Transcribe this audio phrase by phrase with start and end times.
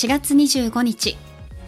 [0.00, 1.18] 4月25日。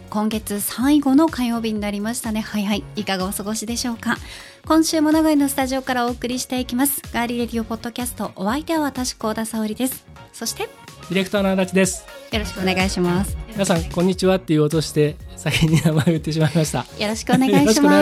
[0.09, 2.41] 今月最後の火曜日になりましたね。
[2.41, 2.83] はいはい。
[2.95, 4.17] いかがお過ごしでしょうか。
[4.65, 7.03] 今週も名古屋のスタジオからお送りしていきます。
[7.13, 8.31] ガーリーレディオポッドキャスト。
[8.35, 10.07] お相手は私高田沙織です。
[10.31, 12.07] そしてディレクターの足立です。
[12.31, 13.37] よろしくお願いします。
[13.49, 16.87] 皆さんこんにちはって言おうとして先に名前を言ってしまいました。
[16.97, 17.53] よろしくお願い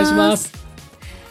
[0.05, 0.53] します。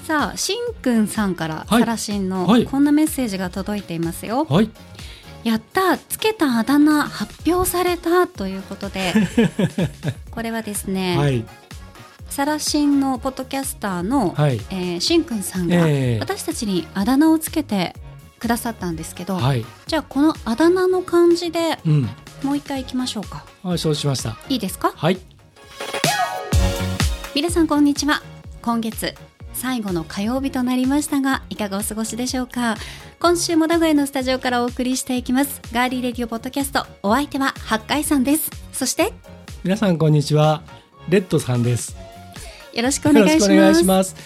[0.04, 1.80] さあしんくんさんからはい。
[1.80, 2.66] サラシンのはい。
[2.66, 4.68] こんなメッセージが届いていますよ、はい
[5.44, 9.14] やったつけたあだ名発表されたということで
[10.30, 11.44] これはですね、はい。
[12.28, 14.60] サラシンのポッドキャスターの、はい。
[14.70, 16.18] えーしんくんさんがええ。
[16.20, 17.95] 私たちにあだ名をつけて
[18.38, 19.65] くださったんですけど、はい。
[19.87, 22.09] じゃあこのあだ名の漢字でうん。
[22.43, 23.45] もう一回いきましょうか。
[23.62, 24.37] はい承知しました。
[24.48, 24.93] いいですか？
[24.95, 25.18] はい。
[27.34, 28.22] 皆さんこんにちは。
[28.62, 29.15] 今月
[29.54, 32.76] 最後の火曜日となりましたがいかがお過ごしでしょうか？
[33.23, 35.60] 今週も名古屋のスタジオからお送りしていきます。
[35.73, 38.51] ガーリーレディオポッドキャストお相手は八海さんです。
[38.73, 39.12] そして
[39.62, 40.62] 皆さんこんにちは。
[41.10, 41.95] レッドさんです。
[42.73, 43.43] よろしくお願いします。
[43.43, 44.16] よろしくお願いします。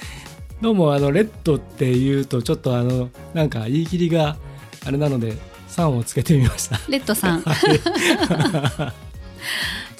[0.60, 4.36] どうもあのレッドっていうとちょっとあのなんか言い切りが
[4.86, 5.36] あれなので
[5.66, 6.78] さんをつけてみました。
[6.88, 7.44] レッドさん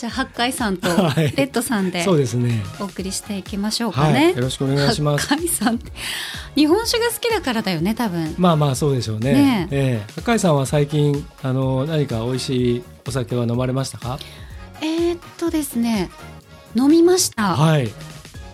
[0.04, 1.28] じゃあ八海さんとレ はい。
[1.32, 2.62] ッドさんでそうですね。
[2.78, 4.36] お送りしていきましょうかはね、い。
[4.36, 5.26] よろしくお願いします。
[5.26, 5.78] 八海さん
[6.54, 8.34] 日本酒が好きだからだよね多分。
[8.36, 9.32] まあまあそうでしょうね。
[9.32, 10.04] ねえ。
[10.06, 14.18] え高井さんは最近あの何か美味しいお酒は飲まれましたか？
[14.82, 16.10] えー、っとですね
[16.76, 17.90] 飲みました、はい。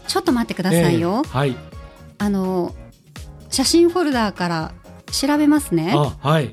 [0.07, 1.37] ちょっと待ってくださいよ、ええ。
[1.37, 1.57] はい。
[2.19, 2.77] あの
[3.51, 4.73] 写真フォルダーから
[5.11, 5.93] 調べますね。
[5.97, 6.49] あはい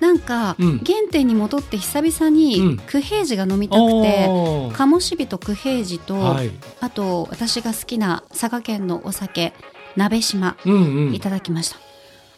[0.00, 0.78] なんか、うん。
[0.78, 2.78] 原点に戻って久々うにん。
[2.78, 4.72] 九平治が飲みたくて、おー。
[4.72, 6.50] 鴨志人と九平治と、はい。
[6.80, 9.52] あと私が好きな佐賀県のお酒
[9.96, 11.14] 鍋島うんうん。
[11.14, 11.78] いただきました、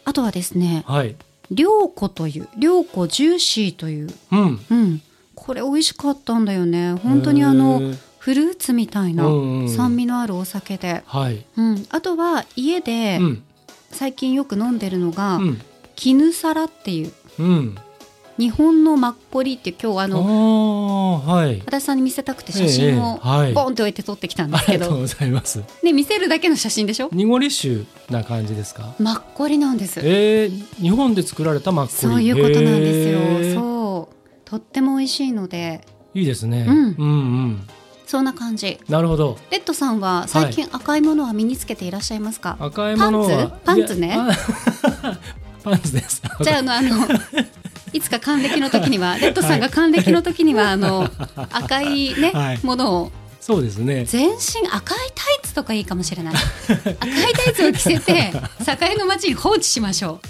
[0.04, 1.16] あとはですねはい。
[1.50, 4.60] 涼子という涼子ジューシーといううん。
[4.70, 5.02] うん。
[5.34, 6.94] これ美味しかったんだよね。
[6.94, 7.80] 本当にあの
[8.18, 9.68] フルーツみたいなうんうん。
[9.68, 11.44] 酸味のあるお酒で、はい。
[11.56, 13.42] うん、あとは家でうん。
[13.90, 15.60] 最近よく飲んでるのが、うん。
[15.96, 17.76] 絹皿っていううん。
[18.38, 21.56] 日本のマッコリって今日ああのーはい。
[21.56, 23.52] 足立さんに見せたくて写真をええはい。
[23.52, 25.60] ボンって置いて撮ってきたんですけど、ありがとうございます。
[25.82, 27.08] ね、見せるだけの写真でしょ？
[27.12, 28.94] 濁り酒な感じですか？
[29.00, 30.00] マッコリなんです。
[30.04, 31.98] えー、日本で作られたマッコリ。
[32.12, 33.18] そういうことなんですよ。
[33.18, 33.54] へー。
[33.56, 34.14] そう。
[34.44, 35.80] とっても美味しいので。
[36.14, 36.76] いいですね、うん。
[36.76, 37.10] うんう
[37.48, 37.68] ん。
[38.06, 38.78] そんな感じ。
[38.88, 39.36] なるほど。
[39.50, 43.96] レッドさんは最近赤いものは身につけていらっしゃいますか、赤いものパンツ？
[43.96, 44.16] ね
[45.68, 46.22] いやあパンツです。
[46.42, 47.06] じゃああのあの
[47.92, 51.10] いつか還暦の時にはレッドさんが還暦の時には、あの
[51.50, 52.60] 赤いね、はい。
[52.62, 53.12] ものを
[53.48, 54.04] そうですね。
[54.04, 56.34] 全身赤いタイツとかいいかもしれない。
[56.34, 56.96] 赤い
[57.32, 58.12] タイツを着せて
[58.92, 60.20] 栄の街に放置しましょ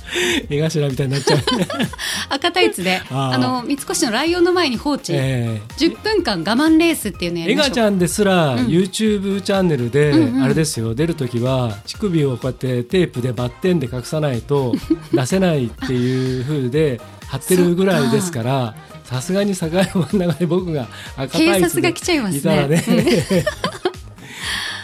[0.48, 0.54] う。
[0.54, 1.40] 絵頭みたいになっちゃう。
[2.30, 3.02] 赤タイツで。
[3.10, 7.66] あの三越のライオンの前に放置、え10分間我慢レースっていうのやえりましょう。
[7.66, 8.66] エガちゃんですら、うん。
[8.66, 10.42] YouTube チャンネルで、うんうん。
[10.44, 10.94] あれですよ。
[10.94, 14.76] 出る時は乳首をこうやってテープでバッテンで隠さないと
[15.12, 18.76] 出せないっていう風で貼ってるぐらいですから
[19.08, 20.86] さすがに境の真ん中で僕が
[21.16, 22.68] 赤タイツで警察が来ちゃいますね。
[22.68, 22.84] ね、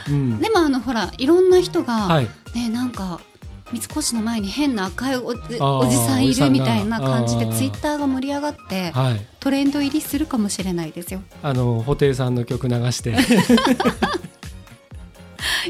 [0.08, 0.40] うん。
[0.40, 2.28] でもあのほらいろんな人が、はい。
[2.54, 3.20] ねなんか
[3.70, 9.20] 三越の前に変な赤いおじさんいるみたいな感じでツイッターが盛り上がってはい。
[9.40, 11.20] トレンド入りするかもしれないですよ。
[11.42, 13.14] あの布袋さんの曲流して。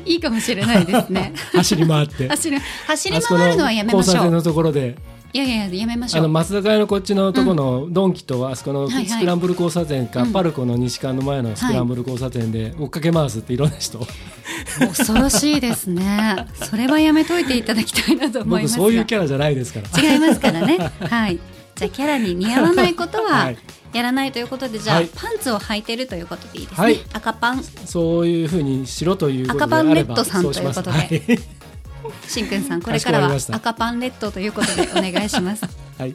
[0.07, 1.33] いいかもしれないですね。
[1.53, 2.29] 走り回って。
[2.29, 4.15] 走り走り回るのはやめましょう。
[4.15, 4.97] 交差点のところで
[5.35, 10.33] いやいややめましあのょう松坂屋のこっちのとこのドンキとあそこのスクランブル交差点か、うん。
[10.33, 13.99] パルコの西館の前のスクランブル交差点で追っかけ回すっていろんな人、
[14.79, 16.47] 恐ろしいですね。
[16.55, 20.01] それはやめといていただきたいなと思いますそういうキャラじゃないですから。
[20.01, 20.79] 違いますからね。
[21.11, 21.41] はい。
[21.75, 23.59] じゃあキャラに似合わないことははい。
[23.93, 25.11] やらないということでじゃあ、はい。
[25.13, 27.01] パンツを履いてるということでいいですね、はい。
[27.13, 27.65] 赤パン。
[27.65, 30.91] そういうふうにしろということであれば赤パンレッドさんということで。
[30.93, 31.54] はい
[32.27, 35.65] しんくんさんこれからは赤パンレッドということでお願いします。
[35.99, 36.15] はい。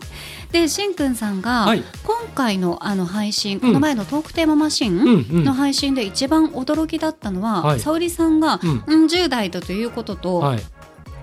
[0.51, 1.83] でしんくんさんが、はい。
[2.03, 7.79] 今回のあの配信この前のトークテーママシンうんの配信で一番驚きだったのは、はい。
[7.79, 8.83] 沙織さんが、うん。
[8.85, 10.59] うん、10代だということと、はい。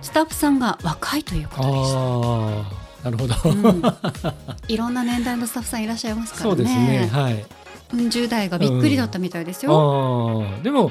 [0.02, 1.98] スタッフさんが若いということでした。
[1.98, 3.82] ああなるほど、うん、
[4.68, 6.56] いろんな年代のスタッフさんいらっしゃいますからね。
[6.56, 7.44] そうですねはい。
[7.92, 10.46] うん、10代がびっくりだったみたいですよ。
[10.50, 10.90] ああでも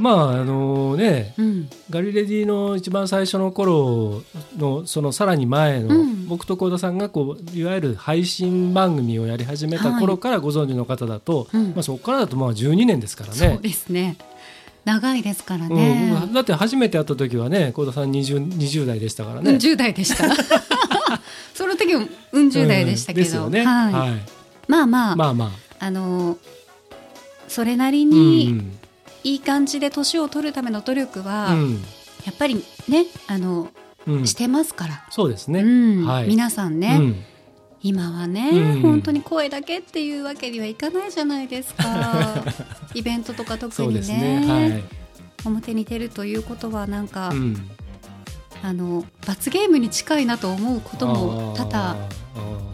[0.00, 4.22] まああのねうん、ガリレディの一番最初の頃
[4.56, 13.58] のそのさらに前の、うん僕と幸田さんがこういわゆる配信番組をやり始めた頃からご存知の方だと、うんまあ、そこからだとまあ12年ですからそうね。
[13.60, 14.16] ですね。
[14.84, 19.54] 長いですからうんだって初めて会った時はね幸田さん 20, 20代でしたからうん、ね。
[19.54, 20.24] 10代でした
[21.52, 23.64] その時もうん10代でしたけど、うんね。
[23.64, 24.10] はいはい。
[24.68, 25.50] まあまあ、まあま
[25.80, 26.38] あの
[27.48, 28.06] それなりあ。
[28.06, 28.79] うんに
[29.24, 31.82] いい感じで年を取るための努力は、うん。
[32.24, 33.68] やっぱりねあの、
[34.06, 34.26] うん。
[34.26, 35.60] してますから、そうですね。
[35.62, 36.06] うん。
[36.06, 36.28] はい。
[36.28, 37.24] 皆さんね、うん。
[37.82, 38.80] 今はね、うん。
[38.82, 42.44] 本当に声だけっていうわけにはいかないじゃないですか。
[42.94, 44.42] イベントとか特にね。
[44.42, 44.52] ね。
[44.52, 44.84] はい。
[45.44, 47.70] 表に出るということはなんか、うん。
[48.62, 51.96] あの罰ゲームに近いなと思うことも多々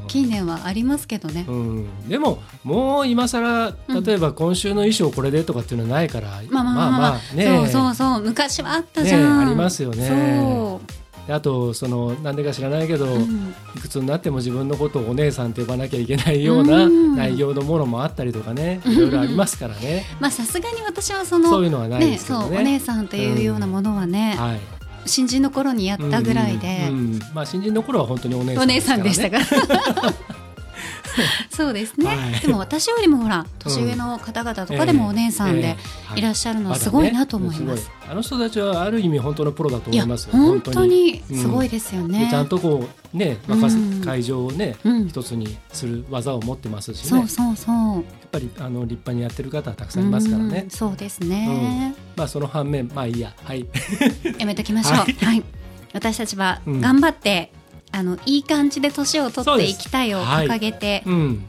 [0.06, 1.44] 近年はありますけどね。
[1.48, 4.04] うん、でももう今更うん。
[4.04, 8.22] 例えば今週の衣装これでとかっていうのはないから、まあまあまあまあ、ねそうそうそう。
[8.22, 10.78] 昔はあったじゃん、ねありますよね。
[11.28, 13.54] あとそのなんでか知らないけど、う、うん。
[13.76, 17.16] いくつになっても自分のことをお姉さんって呼ばなきゃいけないようなうん。
[17.16, 20.04] 内容のものもあったりとかねいろいろありますからね。
[20.20, 22.46] まあさすがに私はそのそういうのはないでねすけどね。
[22.48, 24.60] そうお姉さんというようなものはね、はい、
[25.06, 29.44] 新人の頃にやったぐらいで、うんうんうんまあ、新人の頃は本当にお姉さんでしたから。
[31.50, 32.40] そうですね、はい。
[32.40, 35.76] でも私よりもほら年上の方々とかでもお姉さんで
[36.16, 36.20] い。
[36.20, 37.90] らっしゃるのはすごいなと思います。
[38.08, 40.32] あの人たちはある意味本当のプロだと思いますよ。
[40.32, 41.22] 本当に。
[41.32, 42.26] すごいですよね。
[42.26, 44.04] でちゃんとこうね任せうん。
[44.04, 45.08] 会場をね、うん。
[45.08, 47.08] 一つにする技を持ってますしね。
[47.08, 47.94] そうそうそう。
[47.96, 50.62] やっぱりあの立派にやってる方はたくさんいますからね。
[50.64, 51.94] うん、そうですね。
[52.16, 53.32] まあその反面まあいいや。
[53.44, 53.66] はい。
[54.38, 54.94] やめときましょう。
[54.96, 55.44] ははいい。
[55.92, 56.80] 私たちはうん。
[56.80, 57.52] 頑張って、
[57.96, 61.44] あのいい感じで年を取っていきたいを掲げて、うん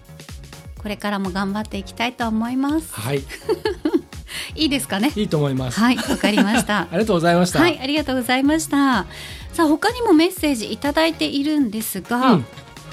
[0.82, 2.94] これからも頑張っていきたいと思います。
[2.94, 3.22] はい
[4.56, 5.12] いいですかね？
[5.16, 6.88] いいと思います、はい、わかりました あ。
[6.94, 9.06] りがとうございました、はい、ありがとうございました。
[9.54, 12.46] さあ、他にもメッセージいただいているんですが、うん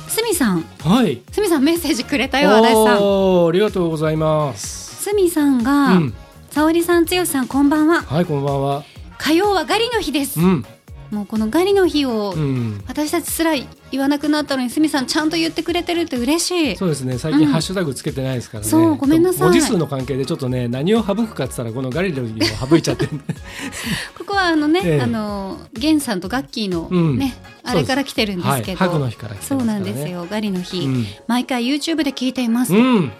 [0.08, 2.98] すみさん、はいすみさんメッセージくれたよ、足立さん。
[2.98, 6.14] おーありがとうございますすみさんうが、ん
[6.50, 8.02] 沙織さん、つよさん、こんばんは。
[8.02, 8.82] はいこんばんは
[9.18, 10.40] 火曜はガリの日です。
[10.40, 10.66] うん
[11.14, 12.82] もうこのガリの日を、うん。
[12.88, 13.52] 私たちすら
[13.90, 16.76] 言わなくなったのに、すみさんちゃんと言ってくれてるって嬉しい。
[16.76, 17.16] そうですね。
[17.18, 17.38] 最うん。
[17.38, 19.48] 近ハッシュタグつけてないですからね、そうごめんなさい。
[19.48, 22.28] 文字数の関係でちょっとね何を省くかって言ったらこのガリレオを
[22.68, 23.12] 省いちゃってる
[24.18, 25.00] ここはあのね、ええ。
[25.00, 27.18] あのゲンさんとガッキーのうん。
[27.18, 31.06] ね、あれから来てるんですけど、はい、ハグの日から来てますから、ね、そうなんですよ、ガリの日、うん。
[31.28, 32.74] 毎回 YouTube で聞いています。
[32.74, 33.12] うん、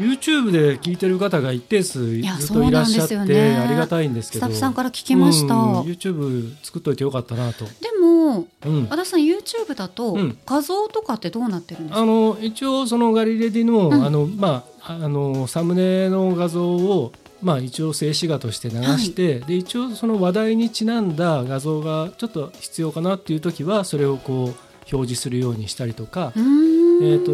[0.00, 4.46] YouTube で聞いてる方が一定数ずやっといらっしゃって、ねありがたいんですけど。
[4.46, 5.54] スタッフさんから聞きました。
[5.54, 7.70] うん YouTube 作っといてよかったなと、で
[8.00, 10.38] も、うん、足立さん YouTube だとうん。
[10.46, 14.04] 画像とかってどうなってるんですか、あの一応そのガリレディの,、うん。
[14.04, 17.12] あのまあ、あのサムネの画像を、
[17.42, 26.70] まあ、一応静止画として流して、で一応その話題にちなんだ画像がちょっと必要かなっていう時はそれをこう表示するようにしたりとか、うーん。
[27.02, 27.24] えー、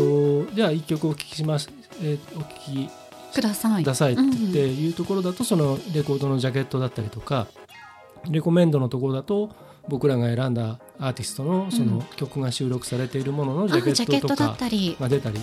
[0.46, 1.68] とじゃあ一曲お聴きします、
[2.02, 2.88] えーお聴き
[3.34, 3.82] ください。
[3.82, 7.46] くださいっていうところだとそのレコードのジャケットだったりとか
[8.30, 9.50] レコメンドのところだと
[9.88, 14.96] 僕らが選んだアーティストのその曲が収録されているもののジャケットとかたり。
[14.98, 15.38] が出たり。
[15.38, 15.42] っ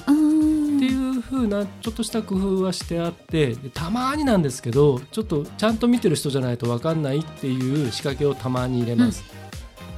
[0.86, 9.24] ていう風なちょっとした工夫はしてあってでたまになんですけどちょっとちゃんと見てる人じゃないと分かんないっていう仕掛けをたまに入れます。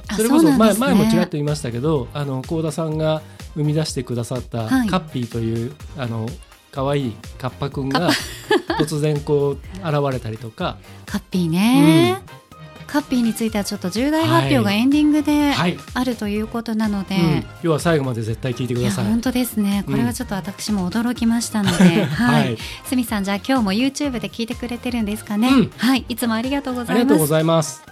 [0.08, 3.22] あそれこそう前,、前もちらっと言いましたけどあの幸田さんが
[3.56, 4.88] 生み出してくださったはい。
[4.88, 6.28] カッピーという、あの
[6.70, 8.10] 可愛いカッパくんが
[8.78, 12.20] 突然こう現れたりとか、カッピーね、
[12.86, 19.04] カッピーについてはちょっと重大発表がエンディングではい、あるということなので、うん、今日は最後まで絶対聞いてください。
[19.06, 19.84] 本当ですね。
[19.86, 22.54] これはちょっと私も驚きましたので、は はい。
[22.54, 25.70] い、すみさんじゃあ今日も YouTube で聞いてくれてるんですかね、うん。
[25.76, 26.04] はい。
[26.08, 27.82] いつもありがとうごあざいます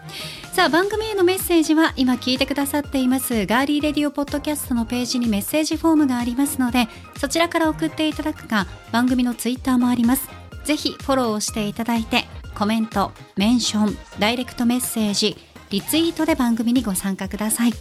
[0.55, 3.45] さあ番組へのメッセージは今聞いてくださっています。
[3.45, 6.87] ガーリーレディオポッドキャストのページにメッセージフォームがありますので
[7.19, 10.29] そちらから送っていただくか番組のツイッターもあります。
[10.63, 15.37] ぜひフォローをしていただいてコメントメンションダイレクトメッセージ
[15.71, 17.73] リツイートで番組にご参加ください。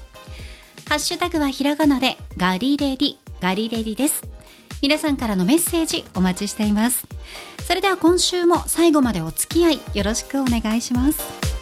[0.90, 4.24] ハッシュタグはひらがなでガリレディガリレディです。
[4.82, 7.06] 皆さんからのメッセージお待ちしています。
[7.68, 11.53] それでは今週も最後までお付き合いよろしくお願いします。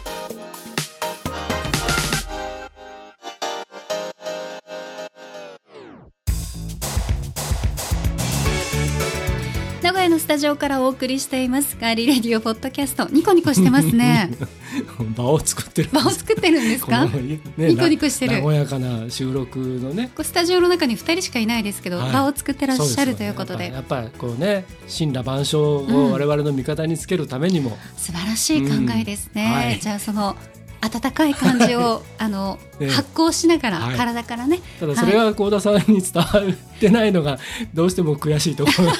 [10.02, 13.06] 名古屋のスタジオからお送りしていますガーリーレディオポッドキャスト。
[13.12, 14.30] ニコニコしてますね。
[15.14, 15.90] 場を作ってる。
[15.92, 17.04] 場を作ってるんですか？
[17.04, 18.40] ねニコニコしてる。
[18.40, 20.10] な和やかな収録のね。
[20.20, 22.12] スタジオの中に2人しかいないですけど、はい。
[22.12, 23.70] 場を作ってらっしゃるということで。
[23.70, 29.52] やっぱりこうね神羅万象を我々の味方につけるためにも、素晴らしい考えですね、うん。
[29.52, 29.78] はい。
[29.80, 30.34] じゃあその
[30.84, 32.90] 温かい感じを あの、ええ。
[32.90, 33.96] 発酵しながら、はい。
[33.96, 34.60] 体からね。
[34.80, 37.38] ただそれは幸田さんに伝わってないのが
[37.72, 38.98] どうしても悔しいところで。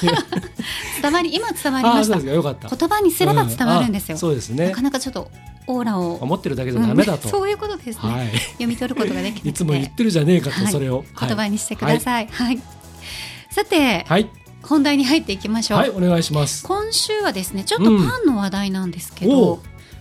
[1.03, 2.19] 伝わり今伝わりました。
[2.19, 4.69] 言葉にすれば伝わるんですよ、うあそうですね。
[4.69, 5.29] なかなかちょっと
[5.67, 6.15] オーラを。
[6.21, 8.27] 思ってるだけじゃダメだと、うんそういうことですね、はい。
[8.29, 11.27] 読み取ることができていつも言ってるじゃねえかと、はいそれを、はい。
[11.27, 12.61] 言葉にしてください、はい。
[13.51, 14.29] さて、はい、
[14.63, 16.63] 本題に入っていきましょう、はい、お願いします。
[16.63, 19.59] 今週はですねちょっとパンの話題なんですけど、おう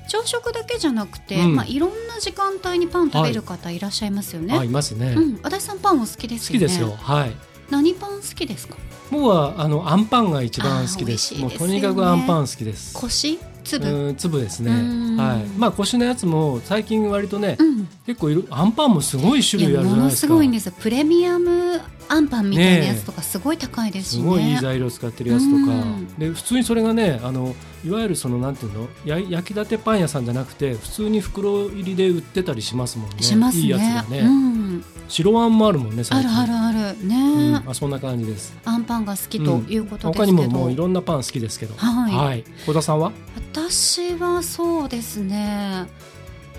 [0.08, 1.56] 朝食だけじゃなくて、うん。
[1.56, 6.66] まあ、いろんな時間帯にパン食べる方いらっしゃいますよね、あいますね、うん、足立さんパンお好きですよね。
[6.66, 6.96] 好きですよ。
[6.96, 7.32] はい。
[7.70, 8.76] 何パン好きですか？
[9.10, 11.30] 僕はあのアンパンが一番好きです。
[11.30, 11.44] ですよね。
[11.46, 12.92] もうとにかくアンパン好きです。
[12.94, 13.38] 腰？
[13.64, 13.86] 粒？
[13.86, 14.72] うん粒ですね。
[14.72, 15.16] うん。
[15.16, 15.46] はい。
[15.56, 17.88] まあ腰のやつも最近割とね、うん。
[18.04, 20.26] 結構いるアンパンもすごい種類あるじゃものないですか。
[20.26, 20.74] すごいんですよ。
[20.78, 21.80] プレミアム
[22.12, 24.22] アンパンみたいなやつとかすごい高いですしね。
[24.22, 26.06] すごいいい材料使ってるやつとか、うん。
[26.18, 27.54] で普通にそれがねあの
[27.84, 28.88] いわゆるそのなんていうの？
[29.06, 33.22] や焼きたてパン屋さんじゃなくて普通に袋入りで売ってたりしますもんね。
[33.22, 33.62] しますね。
[33.62, 37.06] いいやつがね、うん、白あんもあるもんねあるあるある。
[37.06, 37.70] ね、うん。
[37.70, 38.54] あそんな感じです。
[38.64, 41.74] アンパンが好きということですけど、他にももういろんなパン好きですけど。
[41.76, 42.44] はい。
[42.66, 43.12] 小田さんは？
[43.52, 45.86] 私はそうですね。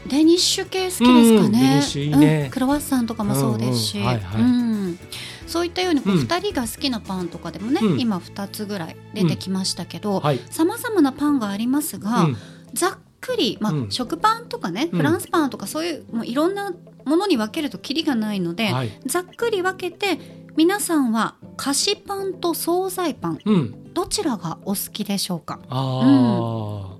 [0.07, 1.51] デニッシュ系好きですかね、うん。
[1.51, 2.41] デニッシュいいね。
[2.45, 2.51] うん。
[2.51, 4.03] クロワッサンとかもそうですし、うん。
[4.03, 4.07] うん。
[4.07, 4.41] はいはい。
[4.41, 4.99] うん
[5.47, 6.19] そういったようにこううん。
[6.21, 7.99] 2人が好きなパンとかでもね、うん。
[7.99, 12.37] 今2つぐらい出てきましたけどはい、さまざまなパンがありますが、うん。
[12.73, 13.91] ざっくり、まあうん。
[13.91, 14.97] 食パンとかねうん。
[14.97, 16.73] フランスパンとかそういうもういろんな
[17.05, 18.91] ものに分けるとキリがないので、はい。
[19.05, 20.19] ざっくり分けて
[20.55, 25.59] 皆さんは菓子パンと惣菜パンうん、どちらがお好きでしょうか？
[25.67, 26.97] ああ、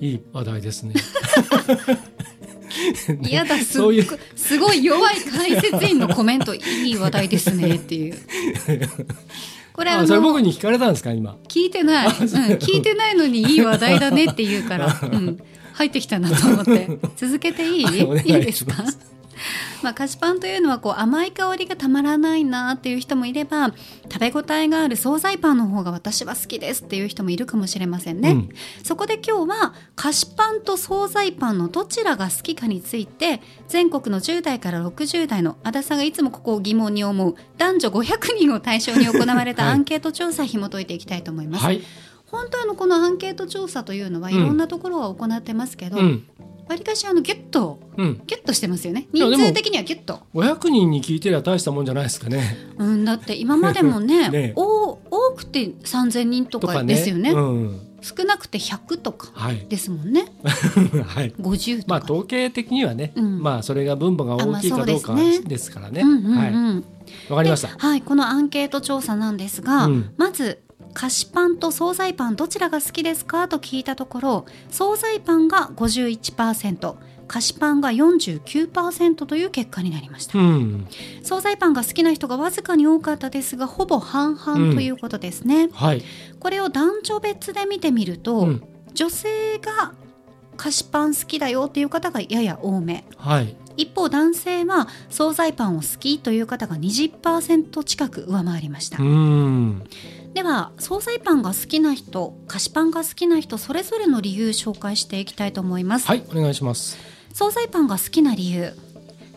[0.00, 0.94] いい話題ですね。
[3.28, 4.06] いやだすそういう。
[4.36, 6.60] すごい弱い解説員のコメントい
[6.90, 8.14] い話題ですねっていう。
[9.72, 11.36] これああ、それの僕に聞かれたんですか今？
[11.48, 12.10] 聞いてない、う。
[12.10, 15.38] ん、聞いてないのにいい話題だねって言うから、 うん、
[15.74, 16.88] 入ってきたなと思って。
[17.16, 17.82] 続けていい？
[17.82, 18.06] いいい
[18.44, 18.84] ですか？
[18.86, 18.96] し
[19.82, 23.72] まあ、菓子パンというのはこう甘い香りがたまらないなっていう人もいれば
[24.10, 28.48] 食べ応えがある惣菜パンの方が私は好きですっていう人もいるかもしれませんね、うん
[28.84, 41.82] そこで今日は菓子パンと惣菜パンのどちらが好きかについて全国の10代から60代の足立さんがいつもここを疑問に思う男女500人を対象に行われたはいアンケート調査紐解いていきたいと思います、はい。
[42.26, 46.26] 本当はあのこのアンケート調査というのはうんいろんなところが行ってますけど、うん。
[46.68, 48.22] わりかしあのギュッとうん。
[48.26, 52.56] ギュッとしてますよね人数的にはギュッと500人に聞いてりゃ大したもんじゃないですかね。
[52.78, 56.82] うん、だって今までもね ねお多くて3,000人とか。
[56.84, 57.80] ですよねうん。
[58.02, 59.66] 少なくて100とかはい。
[59.68, 60.26] ですもんね
[61.06, 61.32] はい。
[61.40, 65.14] 50とか、まあ統計的にはね、うんまあそれが分母が大きいかどうか
[65.46, 66.02] ですからね。
[66.02, 66.82] うんうんうんはい。
[67.30, 67.74] わかりましたで。
[67.78, 70.62] はいこのアンケート調査なんですが、うんまず
[70.94, 73.48] 菓子パンと惣菜パンどちらが好きですか？
[73.48, 76.94] と聞いたところ惣菜パンが51%
[77.28, 80.86] 菓子パンが49%という結果になりましたうん。
[81.22, 86.02] 惣菜パンが好きな人がわずかに多かったですがほぼ半々ということですね、はい。
[86.40, 88.62] これを男女別で見てみると、うん。
[88.92, 89.94] 女性が
[90.58, 93.56] 菓子パン好きだよっていう方がやや多めはい。
[93.78, 99.82] 一方男性は惣菜パンを好きという方が20%近く上回りました、うん。
[100.34, 106.24] では惣菜パンが好きな人菓子パンが好きな人それぞれの理由紹介していきたいと思います、はい。
[106.30, 106.96] お願いします。
[107.34, 108.74] 惣菜パンが好きな理由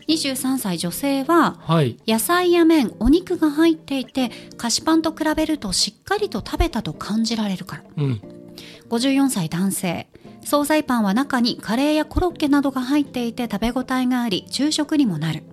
[0.08, 1.98] 23歳女性ははい。
[2.08, 8.22] 野菜や麺お肉が入っていて菓子パンと比べるとしっかりと食べたと感じられるからうん。
[8.90, 10.08] 54歳男性
[10.44, 15.44] 惣菜パンは中にカレーやコロッケなどが入っていて食べ応えがあり昼食にもなる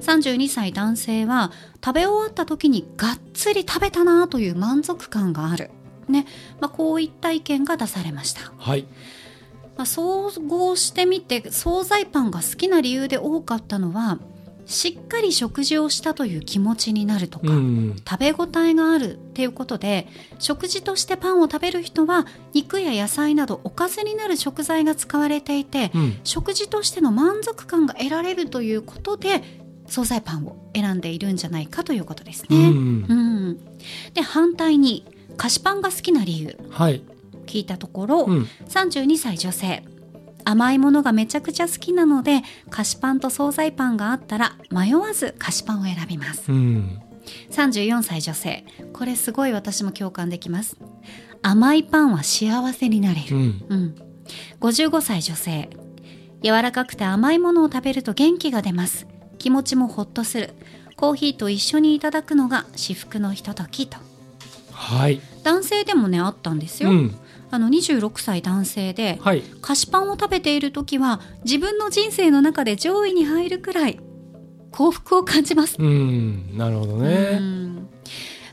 [0.00, 1.52] 32歳男性は
[1.84, 5.70] 食べ終わった時にがっつり食べたなという満足感がある
[6.08, 6.26] ね
[6.60, 8.86] まあ、こういった意見が出されました、はい。
[9.76, 14.18] まあ、総合してみて惣菜パンが好きな理由で多かったのは
[14.64, 17.96] しっかり食事をしたという気持ちになるとか、うん。
[18.08, 26.20] 食べ応えがあるっていうことで食事としてパンを食べる人は肉や野菜などおかずになる食材が使われていてうん。
[26.24, 32.70] 食事としての満足感が得られるということで惣菜パンを選んでいるんじゃないかということですうね。
[32.70, 33.14] んう。
[33.52, 33.58] ん
[34.14, 35.04] で反対に
[35.36, 37.02] 菓子パンが好きな理由はい。
[37.46, 38.48] 聞いたところ、うん。
[38.68, 39.84] 32歳女性
[40.44, 47.00] 甘いものがめちゃくちゃ好きなので菓子パンと惣菜パンがあったら迷わず菓子パンを選びますうん。
[47.50, 50.76] 34歳女性これすごい私も共感できます
[51.42, 53.64] 甘いパンは幸せになれる、うん。
[53.68, 53.94] うん、
[54.60, 55.68] 55歳女性
[56.42, 59.06] 柔らかくて甘いものを食べると元気が出ます
[59.46, 60.50] 気持ちもほっとする。
[60.96, 63.96] コーヒーと一緒にいただくのが至福のひとときと。
[64.72, 65.20] はい。
[65.44, 67.14] 男性でもねあったんですよ、うん。
[67.52, 69.44] ああの26歳男性ではい。
[69.62, 74.00] 菓子パンを食べている時は自分の人生の中で上位に入るくらい
[74.72, 75.76] 幸福を感じます。
[75.78, 76.58] うん。
[76.58, 77.88] なるほどうねん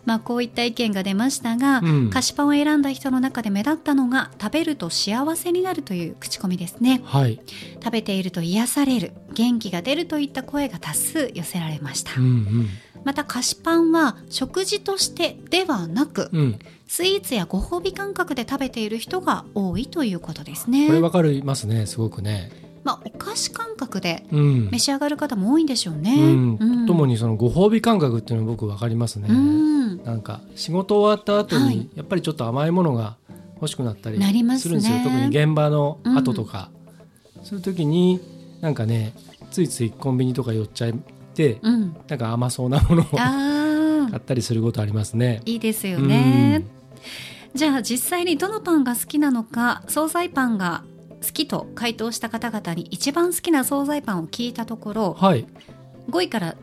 [0.05, 2.09] まあ、こういった意見が出ましたが、うん。
[2.09, 7.01] 菓子パンを選んだ人の中で目立ったのが食べると幸せになるという口コミですね。
[7.05, 7.39] はい。
[7.83, 12.67] 食べていると癒される元気が出るといった声が多数寄せられました、うんうん。
[13.03, 16.59] また菓子パンは食事としてではなく、うん。
[16.87, 20.87] スイーツやご褒美感覚で食べている人が多いということですね。
[20.87, 24.69] これわかりますねすごくねまあ、お菓子感覚でうん。
[24.71, 26.57] 召し上がる方も多いんでしょうね、うん。
[26.59, 26.85] うん。
[26.85, 29.27] ともにそのご褒美感覚っていうのは僕わかりますね。
[29.29, 30.03] うん。
[30.03, 31.75] なんか仕事終わった後はい。
[31.75, 33.15] にやっぱりちょっと甘いものが
[33.63, 36.69] 欲しくなったりなりまするんですよ、特に現場の後とか、
[37.43, 38.19] そういう時に
[38.59, 39.13] なんかね
[39.51, 40.93] ついついコンビニとか寄っちゃっ
[41.33, 45.41] てうん、なんか甘そうなものを 買ったりすることありますね。
[45.45, 46.63] いいですよね。
[47.55, 50.83] じゃあ実際にどのパンが好きなのか惣菜パンが
[51.23, 55.45] 好きと回答した方々に一番好きな惣菜パンを聞いたところはい。
[56.09, 56.55] 5位から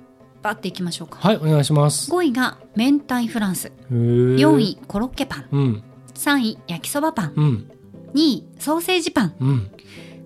[0.43, 1.19] バッていきましょうか。
[1.19, 2.11] はいお願いします。
[2.11, 3.73] 5位が明太フランス。
[3.91, 5.49] 4 4位コロッケパン。
[5.53, 5.83] うん。
[6.15, 7.33] 3位焼きそばパン。
[7.37, 7.71] うん。
[8.15, 9.35] 2位ソーセージパン。
[9.41, 9.71] うん。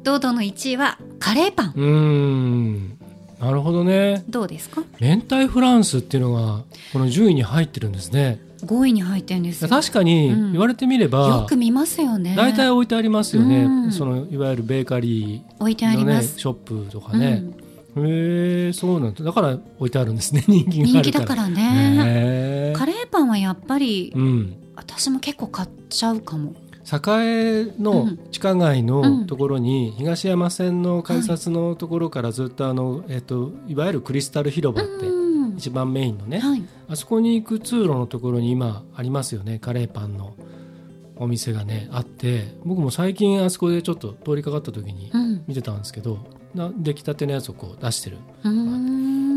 [0.03, 1.73] 堂々の1位はカレーパン。
[1.76, 2.94] うーん
[3.45, 4.25] なるほどね。
[4.29, 4.83] どうですか？
[5.01, 8.41] 明太フランスっていうのがこの順位に入ってるんですね。
[8.65, 9.69] 5位に入ってるんですよ。
[9.69, 10.53] 確かにうん。
[10.53, 12.35] 言われてみれば、よく見ますよね。
[12.37, 13.93] 大体置いてありますよね、うん。
[13.93, 16.39] そのいわゆるベーカリ置いてあります。
[16.39, 17.51] ショップとかうね、ん。
[18.07, 19.23] へえそうなんだ。
[19.23, 20.43] だから置いてあるんですね。
[20.49, 22.73] 人 気人気だからね。
[22.75, 24.57] カレーパンはやっぱりうん。
[24.77, 26.53] 私も結構買っちゃうかも
[26.87, 28.87] 栄の地下街うん。
[28.87, 35.25] のところに、東山線の改札のところからずっとあの、えっといわゆるクリスタル広場ってうん
[35.57, 36.62] 一番メインのね、はい。
[36.88, 40.35] あそこに行く通路のところに今ありますよねカレーパンの
[41.17, 45.45] お店がねあって僕も最近あそこでちょっと通りかかった時にうん。
[45.47, 46.19] 見てたんですけど
[46.55, 48.19] な出来たてのやつをこう出してる。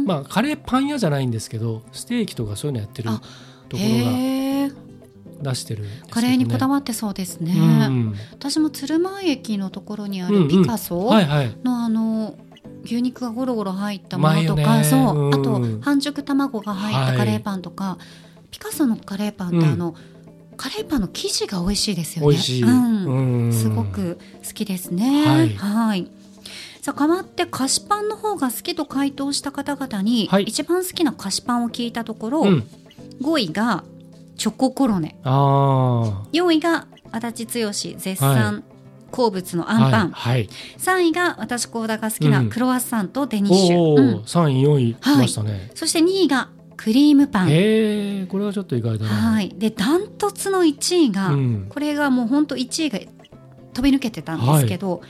[0.06, 3.22] まあカレーパン屋じゃないんですけどステーキとかそういうのやってるあ
[3.70, 4.12] ところが
[5.42, 8.16] 出してるね、カレーにこだわってそうですね、うん。
[8.32, 11.58] 私も鶴舞駅のところにあるピカソはいはい。
[11.64, 12.36] のあの
[12.84, 14.84] 牛肉がゴロゴロ入ったものとか、ね。
[14.84, 17.98] そう、うんあと半熟卵が入ったカレーパンとか、
[18.52, 19.64] ピカソのカレーパンってうん。
[19.66, 19.96] あの、
[20.56, 22.30] カレーパンの生地が美味しいですよね。
[22.30, 23.06] 美味しい、うん。
[23.06, 23.54] うん。
[23.54, 25.26] すごく好きですね。
[25.26, 25.54] はい。
[25.56, 26.08] はい。
[26.82, 30.44] さあ変わって菓子パンの方が好きと回答した方々に、はい。
[30.44, 32.68] 一番好きな菓子パンを聞いたところ、うん。
[33.22, 33.84] 5位が
[34.38, 38.64] チョココロネ、あ4位が足立剛絶は賛
[39.12, 42.50] 好物のあアンパン、はい、はい、3位が私高田が好きなうん。
[42.50, 44.16] クロワッサンとデニッシュ、おお、うん。
[44.20, 51.66] 3位4位来ましたね、そして2位がクリームパン、へえこれはちょっと意外だな、はい、でダントツの1位が、うん。
[51.70, 53.00] これがもう本当1位が
[53.74, 55.02] 飛び抜けてたんですけど、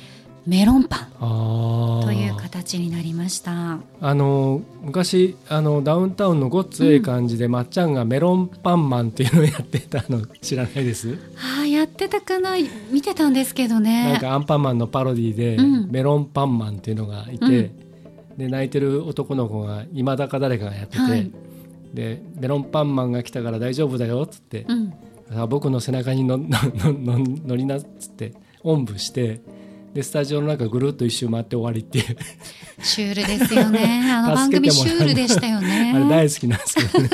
[0.47, 3.79] メロンパンという形になりました。
[3.99, 12.55] あの昔あのダウンタウンのごっつええ感じで、まっちゃんがメロンパンマンっていうのをやってたの知らないです、ああやってたかな？
[12.89, 14.13] 見てたんですけどね。
[14.13, 15.91] なんかアンパンマンのパロディで、うん。
[15.91, 18.38] メロンパンマンっていうのがいて、うん。
[18.38, 21.29] で泣いてる男の子が今だか誰かがやってて、はい。
[21.93, 24.65] でメロンパンマンが来たから大丈夫だよっつって、
[25.49, 26.47] 僕の背中にのの
[26.93, 28.31] のの乗りなっつって
[28.63, 29.41] おんぶして
[29.93, 32.17] でスタジオの中ぐるっと一周回って終わりっていう
[32.84, 34.04] シュールですよね。
[34.13, 35.93] あの番組シュールでしたよね。
[35.95, 37.10] あれ大好きなんですけどね。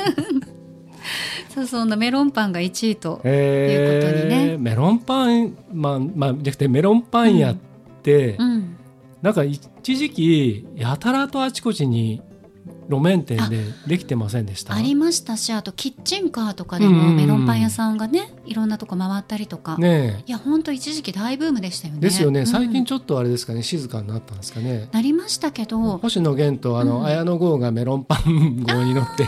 [1.54, 3.22] そうそうメロンパンが1位と。
[3.24, 7.56] えいうことにねメロンパンまあまあじゃなくてメロンパン屋っ
[8.02, 8.76] て、うん、
[9.22, 12.22] なんか一時期やたらとあちこちに
[12.90, 14.74] 路面店でできてませんでした？
[14.76, 17.00] ありましたしあとキッチンカーとかでもうん。
[17.00, 22.00] うんうんメロンパン屋さんがねいろんなとこ回ったりとか、ねいや本当一時期大ブームでしたよね。
[22.02, 22.46] えですよね。
[22.46, 22.74] 最うん。
[22.74, 24.90] 近ちょっとあれですかね静かになったんですかね。
[24.92, 25.98] なりましたけど。
[26.00, 27.06] 星野源とあの、うん。
[27.06, 29.28] 綾野剛がメロンパン号に乗って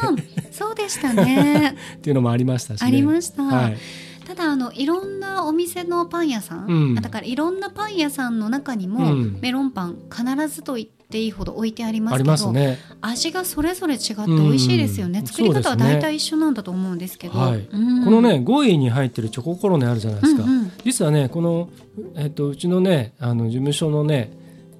[0.51, 1.75] そうでしたね。
[2.01, 2.87] ていうのもありましたしね。
[2.87, 3.77] ありました、はい、
[4.25, 6.97] ただあのいろんなお店のパン屋さん、うん。
[6.97, 9.39] あだからいろんなパン屋さんの中にも、うん。
[9.41, 12.79] メロンパン必ずと言っていいほど置いてありますありけどますね。
[13.01, 15.27] 味がそれぞれ違って美味しいですよね、うん。
[15.27, 17.67] 作り方は大体一緒なんだと思うんですけど、はい。
[17.71, 18.03] うん。
[18.03, 20.71] このね5位に入ってるチョココロネあるじゃないですか、うんうん。
[20.83, 21.69] 実はねこの、
[22.15, 24.31] えっとうちのねあの事務所のね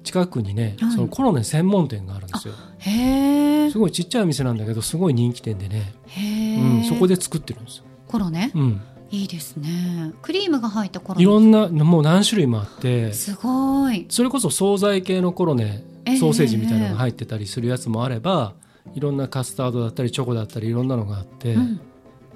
[0.02, 0.92] 近くにね、はい。
[0.92, 2.54] そのコロネ専門店があるんですよ。
[2.78, 8.80] へえすごいちっちゃい店なんだけどすごい人気店でね、へうん、えそこで作ってるんですよ、コロネ、うん、
[9.10, 10.12] いいですね。
[10.22, 13.12] クリームが入ったコロいろネんなもう何種類もあって。
[13.12, 14.06] すごい。
[14.08, 18.54] それこそ惣菜系のコロネええソーセージみたいなのが入ってたりするやつもあれば、
[18.94, 21.80] いろんなカスタードだったりチョコだったりいろんなのがあって、うん。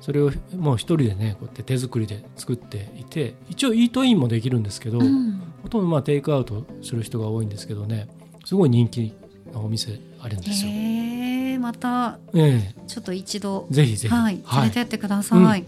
[0.01, 5.43] それをもう一人でねこうやって手作りで作っていて一応イートインもできるんですけど、うん。
[5.63, 8.09] ほとんどまあテイクアウトする人が多いんですけどね
[8.47, 9.13] すごい人気
[9.53, 10.71] なお店あるんですよ。
[10.71, 15.65] へえまたえちょっと一度えぜひぜひ、はい、連れてってください。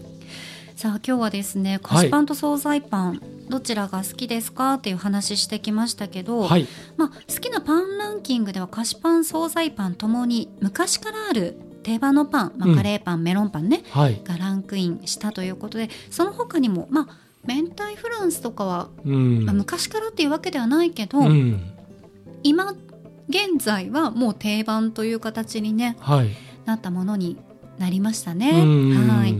[0.75, 6.67] さあ今日はですね菓子パンと惣菜パン、どちらが好きですかっていう話してきましたけど、はい。
[6.97, 12.75] まあ、好きなパンランキングでは菓子パン惣菜パンともに昔からある定番のパン、まあ、うん。
[12.75, 19.45] カレーパン、メロンパンねはい、がランクインしたということでその他にもまあ明太フランスとかは、うん。
[19.45, 21.61] まあ、昔からっていうわけではないけど、うん。
[22.41, 22.73] 今
[23.29, 26.29] 現在はもう定番という形に、ね、はい、
[26.65, 27.37] なったものに
[27.77, 28.51] なりましたね。
[28.51, 29.35] うんはい